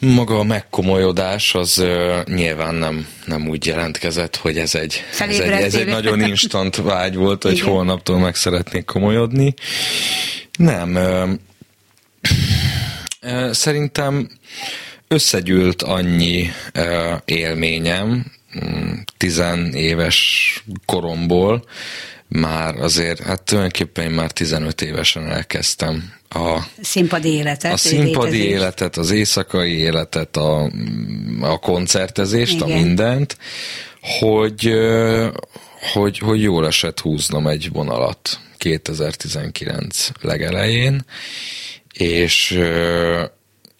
Maga 0.00 0.38
a 0.38 0.42
megkomolyodás 0.42 1.54
az 1.54 1.78
uh, 1.78 2.24
nyilván 2.24 2.74
nem, 2.74 3.06
nem 3.24 3.48
úgy 3.48 3.66
jelentkezett, 3.66 4.36
hogy 4.36 4.58
ez 4.58 4.74
egy, 4.74 5.04
ez 5.18 5.38
egy, 5.38 5.50
ez 5.50 5.74
egy 5.74 5.86
nagyon 5.86 6.20
instant 6.20 6.76
vágy 6.76 7.14
volt, 7.14 7.42
hogy 7.42 7.52
Igen. 7.52 7.66
holnaptól 7.66 8.18
meg 8.18 8.34
szeretnék 8.34 8.84
komolyodni. 8.84 9.54
Nem. 10.58 10.94
Uh, 10.94 11.30
uh, 13.22 13.52
szerintem 13.52 14.28
összegyűlt 15.08 15.82
annyi 15.82 16.50
uh, 16.74 17.20
élményem, 17.24 18.24
mm, 18.64 18.92
tizenéves 19.16 20.64
koromból, 20.84 21.64
már 22.30 22.76
azért, 22.76 23.20
hát 23.20 23.42
tulajdonképpen 23.42 24.04
én 24.04 24.10
már 24.10 24.30
15 24.30 24.82
évesen 24.82 25.30
elkezdtem 25.30 26.12
a 26.28 26.58
színpadi 26.80 27.28
életet, 27.28 27.72
a 27.72 27.76
színpadi 27.76 28.30
létezést. 28.30 28.60
életet, 28.60 28.96
az 28.96 29.10
éjszakai 29.10 29.72
életet, 29.72 30.36
a, 30.36 30.70
a 31.40 31.58
koncertezést, 31.58 32.54
Igen. 32.54 32.70
a 32.70 32.74
mindent, 32.74 33.36
hogy, 34.00 34.72
hogy, 35.92 36.18
hogy 36.18 36.42
jól 36.42 36.66
esett 36.66 37.00
húznom 37.00 37.46
egy 37.46 37.70
vonalat 37.72 38.40
2019 38.56 40.08
legelején, 40.20 41.04
és 41.92 42.60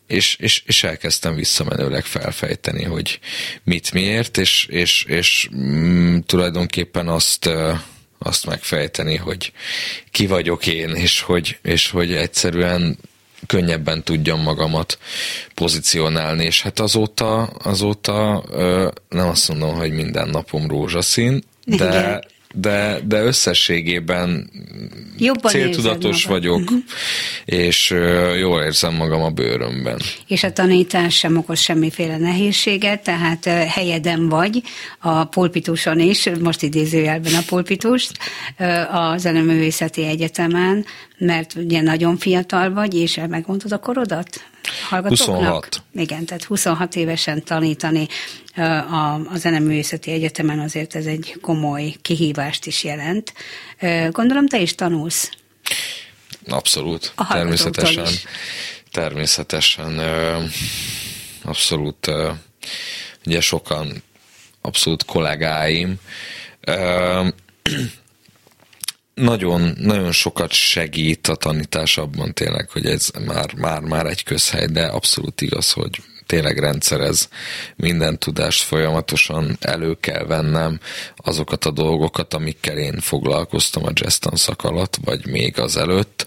és, 0.07 0.37
és, 0.37 0.63
és 0.67 0.85
elkezdtem 0.85 1.35
visszamenőleg 1.35 2.05
felfejteni, 2.05 2.85
hogy 2.85 3.21
mit 3.63 3.93
miért, 3.93 4.39
és, 4.39 4.67
és, 4.71 5.05
és 5.09 5.49
mm, 5.57 6.19
tulajdonképpen 6.27 7.09
azt 7.09 7.51
azt 8.23 8.47
megfejteni, 8.47 9.16
hogy 9.16 9.53
ki 10.11 10.27
vagyok 10.27 10.66
én, 10.66 10.89
és 10.89 11.21
hogy, 11.21 11.59
és 11.62 11.91
hogy 11.91 12.12
egyszerűen 12.14 12.99
könnyebben 13.47 14.03
tudjam 14.03 14.43
magamat 14.43 14.99
pozícionálni, 15.55 16.45
és 16.45 16.62
hát 16.62 16.79
azóta, 16.79 17.43
azóta 17.43 18.45
nem 19.09 19.29
azt 19.29 19.49
mondom, 19.49 19.75
hogy 19.75 19.93
minden 19.93 20.29
napom 20.29 20.68
rózsaszín, 20.68 21.45
de, 21.64 22.21
de, 22.55 23.01
de 23.05 23.23
összességében 23.23 24.51
Jobban 25.19 25.51
céltudatos 25.51 26.25
vagyok, 26.25 26.61
uh-huh. 26.61 26.79
és 27.45 27.95
jól 28.39 28.63
érzem 28.63 28.95
magam 28.95 29.23
a 29.23 29.31
bőrömben. 29.31 29.99
És 30.27 30.43
a 30.43 30.53
tanítás 30.53 31.17
sem 31.17 31.37
okoz 31.37 31.59
semmiféle 31.59 32.17
nehézséget, 32.17 33.03
tehát 33.03 33.45
helyeden 33.45 34.29
vagy 34.29 34.63
a 34.99 35.25
pulpituson 35.25 36.01
is, 36.01 36.29
most 36.41 36.63
idézőjelben 36.63 37.35
a 37.35 37.43
pulpitust, 37.47 38.19
a 38.93 39.17
Zeneművészeti 39.17 40.05
Egyetemen, 40.05 40.85
mert 41.21 41.55
ugye 41.55 41.81
nagyon 41.81 42.16
fiatal 42.16 42.73
vagy, 42.73 42.95
és 42.95 43.21
megmondod 43.29 43.73
a 43.73 43.79
korodat? 43.79 44.51
hallgatóknak? 44.89 45.37
26. 45.37 45.83
Igen, 45.93 46.25
tehát 46.25 46.45
26 46.45 46.97
évesen 46.97 47.45
tanítani 47.45 48.07
a, 48.55 49.14
a 49.14 49.37
Zeneművészeti 49.37 50.11
Egyetemen 50.11 50.59
azért 50.59 50.95
ez 50.95 51.07
egy 51.07 51.37
komoly 51.41 51.95
kihívást 52.03 52.66
is 52.66 52.85
jelent. 52.85 53.33
Gondolom, 54.11 54.47
te 54.47 54.61
is 54.61 54.75
tanulsz. 54.75 55.31
Abszolút, 56.49 57.12
a 57.14 57.27
természetesen. 57.27 58.05
Is. 58.05 58.25
Természetesen, 58.93 60.01
abszolút, 61.43 62.11
ugye 63.27 63.41
sokan, 63.41 64.03
abszolút 64.61 65.05
kollégáim, 65.05 65.95
nagyon, 69.21 69.75
nagyon 69.79 70.12
sokat 70.12 70.53
segít 70.53 71.27
a 71.27 71.35
tanítás 71.35 71.99
abban 71.99 72.35
tényleg, 72.35 72.71
hogy 72.71 72.87
ez 72.87 73.11
már, 73.27 73.55
már, 73.55 73.81
már 73.81 74.07
egy 74.07 74.23
közhely, 74.23 74.66
de 74.66 74.87
abszolút 74.87 75.41
igaz, 75.41 75.73
hogy 75.73 76.03
tényleg 76.27 76.59
rendszerez 76.59 77.29
minden 77.77 78.18
tudást 78.18 78.62
folyamatosan 78.62 79.57
elő 79.61 79.97
kell 80.01 80.25
vennem 80.25 80.81
azokat 81.16 81.64
a 81.64 81.71
dolgokat, 81.71 82.35
amikkel 82.35 82.77
én 82.77 82.99
foglalkoztam 83.01 83.85
a 83.85 83.91
jazz 83.95 84.16
tanszak 84.16 84.62
alatt, 84.64 84.97
vagy 85.05 85.27
még 85.27 85.59
az 85.59 85.77
előtt, 85.77 86.27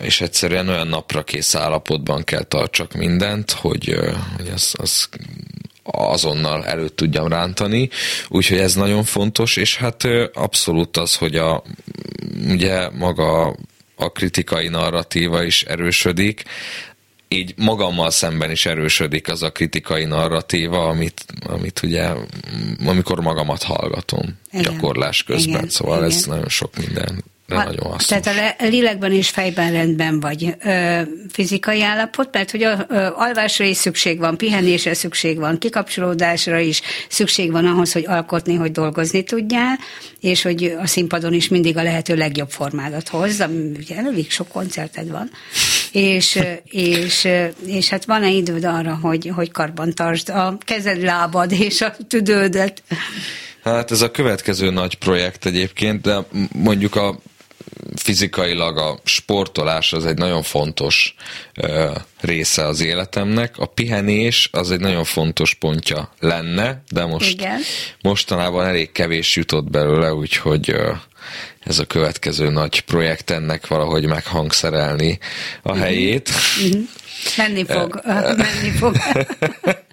és 0.00 0.20
egyszerűen 0.20 0.68
olyan 0.68 0.88
napra 0.88 1.22
kész 1.22 1.54
állapotban 1.54 2.24
kell 2.24 2.42
tartsak 2.42 2.92
mindent, 2.92 3.50
hogy, 3.50 3.98
hogy 4.36 4.48
az, 4.54 4.74
az 4.78 5.08
azonnal 5.82 6.66
előtt 6.66 6.96
tudjam 6.96 7.28
rántani, 7.28 7.88
úgyhogy 8.28 8.58
ez 8.58 8.74
nagyon 8.74 9.04
fontos, 9.04 9.56
és 9.56 9.76
hát 9.76 10.04
abszolút 10.32 10.96
az, 10.96 11.16
hogy 11.16 11.36
a, 11.36 11.62
ugye 12.48 12.90
maga 12.90 13.56
a 13.96 14.12
kritikai 14.12 14.68
narratíva 14.68 15.42
is 15.42 15.62
erősödik, 15.62 16.42
így 17.28 17.54
magammal 17.56 18.10
szemben 18.10 18.50
is 18.50 18.66
erősödik 18.66 19.28
az 19.28 19.42
a 19.42 19.50
kritikai 19.50 20.04
narratíva, 20.04 20.88
amit, 20.88 21.24
amit 21.42 21.82
ugye, 21.82 22.10
amikor 22.86 23.20
magamat 23.20 23.62
hallgatom 23.62 24.38
igen, 24.50 24.72
gyakorlás 24.72 25.22
közben, 25.22 25.54
igen, 25.54 25.68
szóval 25.68 25.96
igen. 25.96 26.10
ez 26.10 26.24
nagyon 26.24 26.48
sok 26.48 26.76
minden 26.76 27.24
ha, 27.56 27.64
nagyon 27.64 27.90
hasznos. 27.90 28.22
Tehát 28.22 28.56
a 28.60 28.64
lélekben 28.64 29.12
és 29.12 29.28
fejben 29.28 29.72
rendben 29.72 30.20
vagy. 30.20 30.54
Ö, 30.64 31.00
fizikai 31.28 31.82
állapot, 31.82 32.28
mert 32.32 32.50
hogy 32.50 32.62
a, 32.62 32.86
ö, 32.88 33.06
alvásra 33.14 33.64
is 33.64 33.76
szükség 33.76 34.18
van, 34.18 34.36
pihenésre 34.36 34.94
szükség 34.94 35.38
van, 35.38 35.58
kikapcsolódásra 35.58 36.58
is 36.58 36.82
szükség 37.08 37.50
van 37.50 37.66
ahhoz, 37.66 37.92
hogy 37.92 38.04
alkotni, 38.06 38.54
hogy 38.54 38.72
dolgozni 38.72 39.22
tudjál, 39.22 39.78
és 40.20 40.42
hogy 40.42 40.76
a 40.78 40.86
színpadon 40.86 41.32
is 41.32 41.48
mindig 41.48 41.76
a 41.76 41.82
lehető 41.82 42.16
legjobb 42.16 42.50
formádat 42.50 43.08
hozz, 43.08 43.42
ugye 43.76 43.96
elég 43.96 44.30
sok 44.30 44.48
koncerted 44.48 45.10
van, 45.10 45.30
és, 45.92 46.38
és, 46.64 47.28
és 47.66 47.88
hát 47.88 48.04
van-e 48.04 48.30
időd 48.30 48.64
arra, 48.64 48.98
hogy, 49.02 49.32
hogy 49.34 49.50
karban 49.50 49.94
tartsd 49.94 50.28
a 50.28 50.58
kezed, 50.64 51.02
lábad 51.02 51.52
és 51.52 51.80
a 51.80 51.96
tüdődet? 52.08 52.82
Hát 53.62 53.90
ez 53.90 54.00
a 54.00 54.10
következő 54.10 54.70
nagy 54.70 54.94
projekt 54.94 55.46
egyébként, 55.46 56.00
de 56.00 56.26
mondjuk 56.52 56.96
a 56.96 57.18
fizikailag 57.96 58.78
a 58.78 58.98
sportolás 59.04 59.92
az 59.92 60.06
egy 60.06 60.18
nagyon 60.18 60.42
fontos 60.42 61.14
ö, 61.54 61.90
része 62.20 62.66
az 62.66 62.80
életemnek. 62.80 63.58
A 63.58 63.66
pihenés 63.66 64.48
az 64.52 64.70
egy 64.70 64.80
nagyon 64.80 65.04
fontos 65.04 65.54
pontja 65.54 66.12
lenne, 66.18 66.82
de 66.90 67.04
most 67.04 67.30
Igen. 67.30 67.60
mostanában 68.02 68.66
elég 68.66 68.92
kevés 68.92 69.36
jutott 69.36 69.70
belőle, 69.70 70.14
úgyhogy 70.14 70.70
ö, 70.70 70.92
ez 71.60 71.78
a 71.78 71.84
következő 71.84 72.50
nagy 72.50 72.80
projekt 72.80 73.30
ennek 73.30 73.66
valahogy 73.66 74.06
meghangszerelni 74.06 75.18
a 75.62 75.72
mhm. 75.72 75.80
helyét. 75.80 76.30
Mm-hmm. 76.62 76.80
Menni 77.36 77.64
fog, 77.64 78.00
menni 78.44 78.70
fog. 78.78 78.96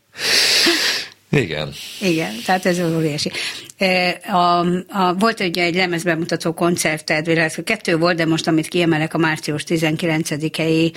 Igen. 1.29 1.73
Igen, 2.01 2.33
tehát 2.45 2.65
ez 2.65 2.79
óriási. 2.79 3.31
E, 3.77 4.19
a, 4.27 4.59
a, 4.87 5.13
volt 5.19 5.39
ugye 5.39 5.63
egy 5.63 5.75
lemezbemutató 5.75 6.53
koncerted, 6.53 7.27
illetve 7.27 7.63
kettő 7.63 7.97
volt, 7.97 8.17
de 8.17 8.25
most 8.25 8.47
amit 8.47 8.67
kiemelek 8.67 9.13
a 9.13 9.17
március 9.17 9.63
19-i 9.67 10.93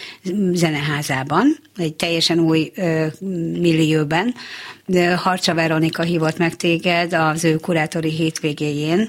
zeneházában, 0.53 1.57
egy 1.77 1.95
teljesen 1.95 2.39
új 2.39 2.71
ö, 2.75 3.07
millióben. 3.61 4.35
Harcsa 5.17 5.55
Veronika 5.55 6.03
hívott 6.03 6.39
meg 6.39 6.57
téged 6.57 7.13
az 7.13 7.45
ő 7.45 7.57
kurátori 7.57 8.11
hétvégéjén, 8.11 9.09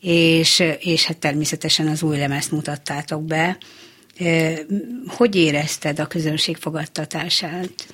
és, 0.00 0.62
és 0.78 1.04
hát 1.04 1.18
természetesen 1.18 1.86
az 1.86 2.02
új 2.02 2.16
lemezt 2.16 2.50
mutattátok 2.50 3.24
be. 3.24 3.58
E, 4.18 4.52
hogy 5.06 5.36
érezted 5.36 5.98
a 5.98 6.06
közönség 6.06 6.56
fogadtatását? 6.56 7.86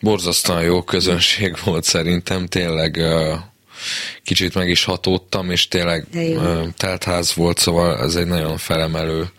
Borzasztóan 0.00 0.62
jó 0.62 0.82
közönség 0.82 1.56
volt 1.64 1.84
szerintem, 1.84 2.46
tényleg 2.46 3.00
kicsit 4.22 4.54
meg 4.54 4.68
is 4.68 4.84
hatódtam, 4.84 5.50
és 5.50 5.68
tényleg 5.68 6.06
teltház 6.76 7.34
volt, 7.34 7.58
szóval 7.58 7.98
ez 7.98 8.14
egy 8.14 8.26
nagyon 8.26 8.58
felemelő 8.58 9.30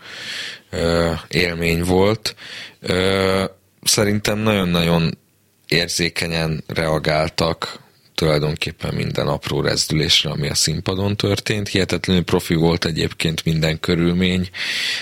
élmény 1.28 1.82
volt. 1.82 2.34
Szerintem 3.82 4.38
nagyon-nagyon 4.38 5.18
érzékenyen 5.68 6.64
reagáltak 6.66 7.84
tulajdonképpen 8.16 8.94
minden 8.94 9.26
apró 9.26 9.60
rezdülésre, 9.60 10.30
ami 10.30 10.48
a 10.48 10.54
színpadon 10.54 11.16
történt. 11.16 11.68
Hihetetlenül 11.68 12.24
profi 12.24 12.54
volt 12.54 12.84
egyébként 12.84 13.44
minden 13.44 13.80
körülmény, 13.80 14.48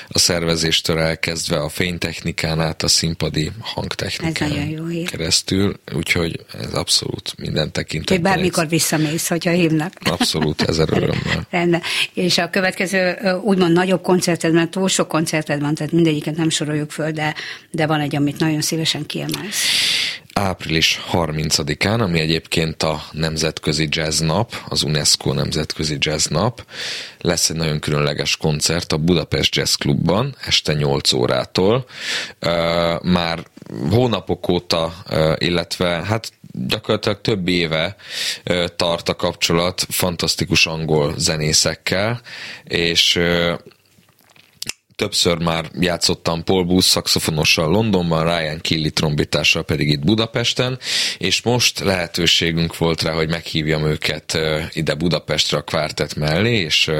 a 0.09 0.19
szervezéstől 0.19 0.99
elkezdve 0.99 1.57
a 1.57 1.69
fénytechnikán 1.69 2.61
át 2.61 2.83
a 2.83 2.89
színpadi 2.89 3.51
hangtechnikán 3.61 5.05
keresztül, 5.07 5.81
úgyhogy 5.95 6.45
ez 6.61 6.73
abszolút 6.75 7.35
minden 7.37 7.73
tekintetben. 7.73 8.17
Hogy 8.17 8.35
bármikor 8.35 8.69
visszamész, 8.69 9.29
hogyha 9.29 9.51
hívnak. 9.51 9.93
Abszolút, 10.05 10.62
ezer 10.62 10.89
örömmel. 10.91 11.47
Rende. 11.51 11.81
És 12.15 12.39
a 12.39 12.51
következő 12.51 13.17
úgymond 13.43 13.73
nagyobb 13.73 14.03
koncerted, 14.03 14.53
mert 14.53 14.71
túl 14.71 14.89
sok 14.89 15.09
koncerted 15.09 15.61
van, 15.61 15.75
tehát 15.75 15.93
mindegyiket 15.93 16.37
nem 16.37 16.51
soroljuk 16.51 16.91
föl, 16.91 17.11
de, 17.11 17.35
de 17.71 17.87
van 17.87 18.01
egy, 18.01 18.17
amit 18.17 18.39
nagyon 18.39 18.61
szívesen 18.61 19.07
kiemelsz 19.07 19.94
április 20.35 21.01
30-án, 21.12 22.01
ami 22.01 22.20
egyébként 22.20 22.82
a 22.82 23.03
Nemzetközi 23.12 23.89
Jazz 23.91 24.20
Nap, 24.20 24.55
az 24.68 24.82
UNESCO 24.82 25.32
Nemzetközi 25.32 25.97
Jazz 25.99 26.26
Nap, 26.26 26.66
lesz 27.20 27.51
egy 27.51 27.57
nagyon 27.57 27.78
különleges 27.78 28.37
koncert 28.37 28.93
a 28.93 28.97
Budapest 28.97 29.55
Jazz 29.55 29.74
Clubban, 29.74 30.37
este 30.47 30.72
8 30.72 31.12
órától. 31.12 31.87
Már 33.03 33.45
hónapok 33.91 34.49
óta, 34.49 34.95
illetve 35.39 35.87
hát 35.87 36.32
gyakorlatilag 36.53 37.20
több 37.20 37.49
éve 37.49 37.97
tart 38.76 39.09
a 39.09 39.14
kapcsolat 39.14 39.87
fantasztikus 39.89 40.66
angol 40.66 41.14
zenészekkel, 41.16 42.20
és 42.64 43.20
Többször 44.97 45.39
már 45.39 45.71
játszottam 45.81 46.45
Paul 46.45 46.65
Booth 46.65 46.87
szakszofonossal 46.87 47.71
Londonban, 47.71 48.25
Ryan 48.25 48.61
Killy 48.61 48.91
trombitással 48.91 49.63
pedig 49.65 49.89
itt 49.89 50.05
Budapesten, 50.05 50.79
és 51.19 51.43
most 51.43 51.79
lehetőségünk 51.79 52.79
volt 52.79 53.03
rá, 53.03 53.13
hogy 53.13 53.29
meghívjam 53.29 53.87
őket 53.87 54.39
ide 54.73 54.95
Budapestre 54.95 55.57
a 55.57 55.63
kvártet 55.63 56.15
mellé, 56.15 56.57
és 56.57 56.91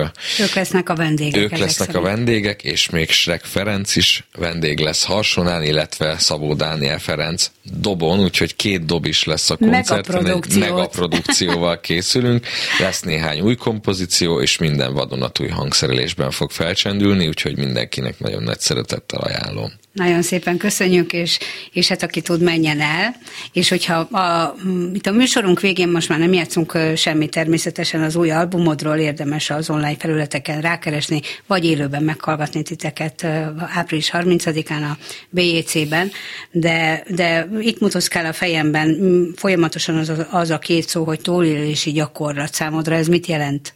ők 0.41 0.55
lesznek 0.55 0.89
a 0.89 0.95
vendégek. 0.95 1.43
Ők 1.43 1.51
lesznek 1.51 1.89
szerint. 1.89 1.97
a 1.97 2.01
vendégek, 2.01 2.63
és 2.63 2.91
még 2.91 3.11
Srek 3.11 3.45
Ferenc 3.45 3.97
is 3.97 4.25
vendég 4.37 4.79
lesz 4.79 5.05
Harsonán, 5.05 5.63
illetve 5.63 6.19
Szabó 6.19 6.55
Dániel 6.55 6.99
Ferenc 6.99 7.51
dobon, 7.63 8.21
úgyhogy 8.21 8.57
két 8.57 8.85
dob 8.85 9.07
is 9.07 9.25
lesz 9.25 9.51
a 9.51 9.57
koncerten. 9.57 10.27
Egy 10.27 10.59
megaprodukcióval 10.59 11.81
készülünk, 11.81 12.47
lesz 12.81 13.01
néhány 13.01 13.41
új 13.41 13.55
kompozíció, 13.55 14.41
és 14.41 14.59
minden 14.59 14.93
vadonatúj 14.93 15.49
hangszerelésben 15.49 16.31
fog 16.31 16.51
felcsendülni, 16.51 17.27
úgyhogy 17.29 17.57
minden 17.57 17.84
mindenkinek 17.85 18.18
nagyon 18.18 18.43
nagy 18.43 18.61
szeretettel 18.61 19.20
ajánlom. 19.20 19.72
Nagyon 19.93 20.22
szépen 20.22 20.57
köszönjük, 20.57 21.12
és, 21.12 21.39
és 21.72 21.89
hát 21.89 22.03
aki 22.03 22.20
tud, 22.20 22.41
menjen 22.41 22.80
el. 22.80 23.14
És 23.53 23.68
hogyha 23.68 23.95
a, 23.95 24.55
itt 24.93 25.07
a 25.07 25.12
műsorunk 25.12 25.61
végén 25.61 25.89
most 25.89 26.09
már 26.09 26.18
nem 26.18 26.32
játszunk 26.32 26.78
semmit 26.97 27.30
természetesen 27.30 28.03
az 28.03 28.16
új 28.16 28.30
albumodról, 28.30 28.97
érdemes 28.97 29.51
az 29.51 29.70
online 29.70 29.97
felületeken 29.99 30.61
rákeresni, 30.61 31.20
vagy 31.47 31.64
élőben 31.64 32.03
meghallgatni 32.03 32.62
titeket 32.62 33.24
április 33.59 34.11
30-án 34.12 34.91
a 34.93 34.99
BJC-ben, 35.30 36.11
de, 36.51 37.05
de 37.09 37.49
itt 37.61 37.80
mutoszkál 37.80 38.26
a 38.26 38.32
fejemben 38.32 38.99
folyamatosan 39.37 39.97
az, 39.97 40.12
az 40.30 40.51
a 40.51 40.59
két 40.59 40.89
szó, 40.89 41.05
hogy 41.05 41.20
túlélési 41.20 41.93
gyakorlat 41.93 42.55
számodra. 42.55 42.95
Ez 42.95 43.07
mit 43.07 43.26
jelent? 43.26 43.74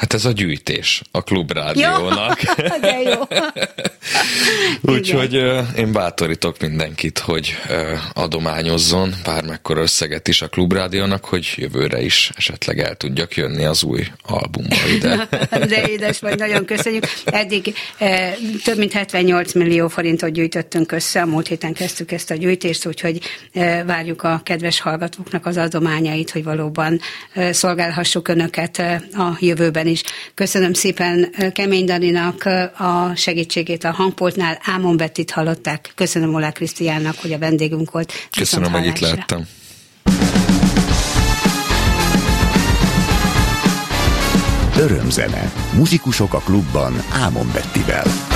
Hát 0.00 0.12
ez 0.12 0.24
a 0.24 0.30
gyűjtés 0.30 1.02
a 1.10 1.22
klubrádiónak. 1.22 2.40
De 2.80 3.00
jó. 3.00 3.22
Úgyhogy 4.94 5.32
én 5.76 5.92
bátorítok 5.92 6.60
mindenkit, 6.60 7.18
hogy 7.18 7.54
adományozzon 8.12 9.14
bármekkor 9.24 9.78
összeget 9.78 10.28
is 10.28 10.42
a 10.42 10.48
klubrádiónak, 10.48 11.24
hogy 11.24 11.52
jövőre 11.56 12.02
is 12.02 12.30
esetleg 12.36 12.78
el 12.78 12.94
tudjak 12.94 13.36
jönni 13.36 13.64
az 13.64 13.82
új 13.82 14.06
albummal 14.22 14.88
ide. 14.94 15.28
de 15.68 15.88
édes 15.88 16.20
vagy, 16.20 16.38
nagyon 16.38 16.64
köszönjük. 16.64 17.04
Eddig 17.24 17.74
több 18.64 18.78
mint 18.78 18.92
78 18.92 19.52
millió 19.52 19.88
forintot 19.88 20.30
gyűjtöttünk 20.32 20.92
össze, 20.92 21.20
a 21.20 21.26
múlt 21.26 21.46
héten 21.46 21.72
kezdtük 21.72 22.12
ezt 22.12 22.30
a 22.30 22.34
gyűjtést, 22.34 22.86
úgyhogy 22.86 23.20
várjuk 23.86 24.22
a 24.22 24.40
kedves 24.44 24.80
hallgatóknak 24.80 25.46
az 25.46 25.56
adományait, 25.56 26.30
hogy 26.30 26.44
valóban 26.44 27.00
szolgálhassuk 27.50 28.28
önöket 28.28 28.78
a 29.12 29.36
jövőben 29.40 29.88
is. 29.90 30.02
Köszönöm 30.34 30.72
szépen 30.72 31.34
Kemény 31.52 31.84
Daninak 31.84 32.44
a 32.76 33.12
segítségét 33.16 33.84
a 33.84 33.92
hangpultnál. 33.92 34.58
Ámon 34.64 34.96
Bettit 34.96 35.30
hallották. 35.30 35.92
Köszönöm 35.94 36.34
Olá 36.34 36.50
Krisztiánnak, 36.50 37.14
hogy 37.20 37.32
a 37.32 37.38
vendégünk 37.38 37.90
volt. 37.90 38.12
Köszönöm, 38.36 38.72
hogy 38.72 38.86
itt 38.86 38.98
lehettem. 38.98 39.46
Örömzene. 44.78 45.52
Muzsikusok 45.74 46.34
a 46.34 46.38
klubban 46.38 47.02
Ámon 47.12 47.50
Bettivel. 47.52 48.29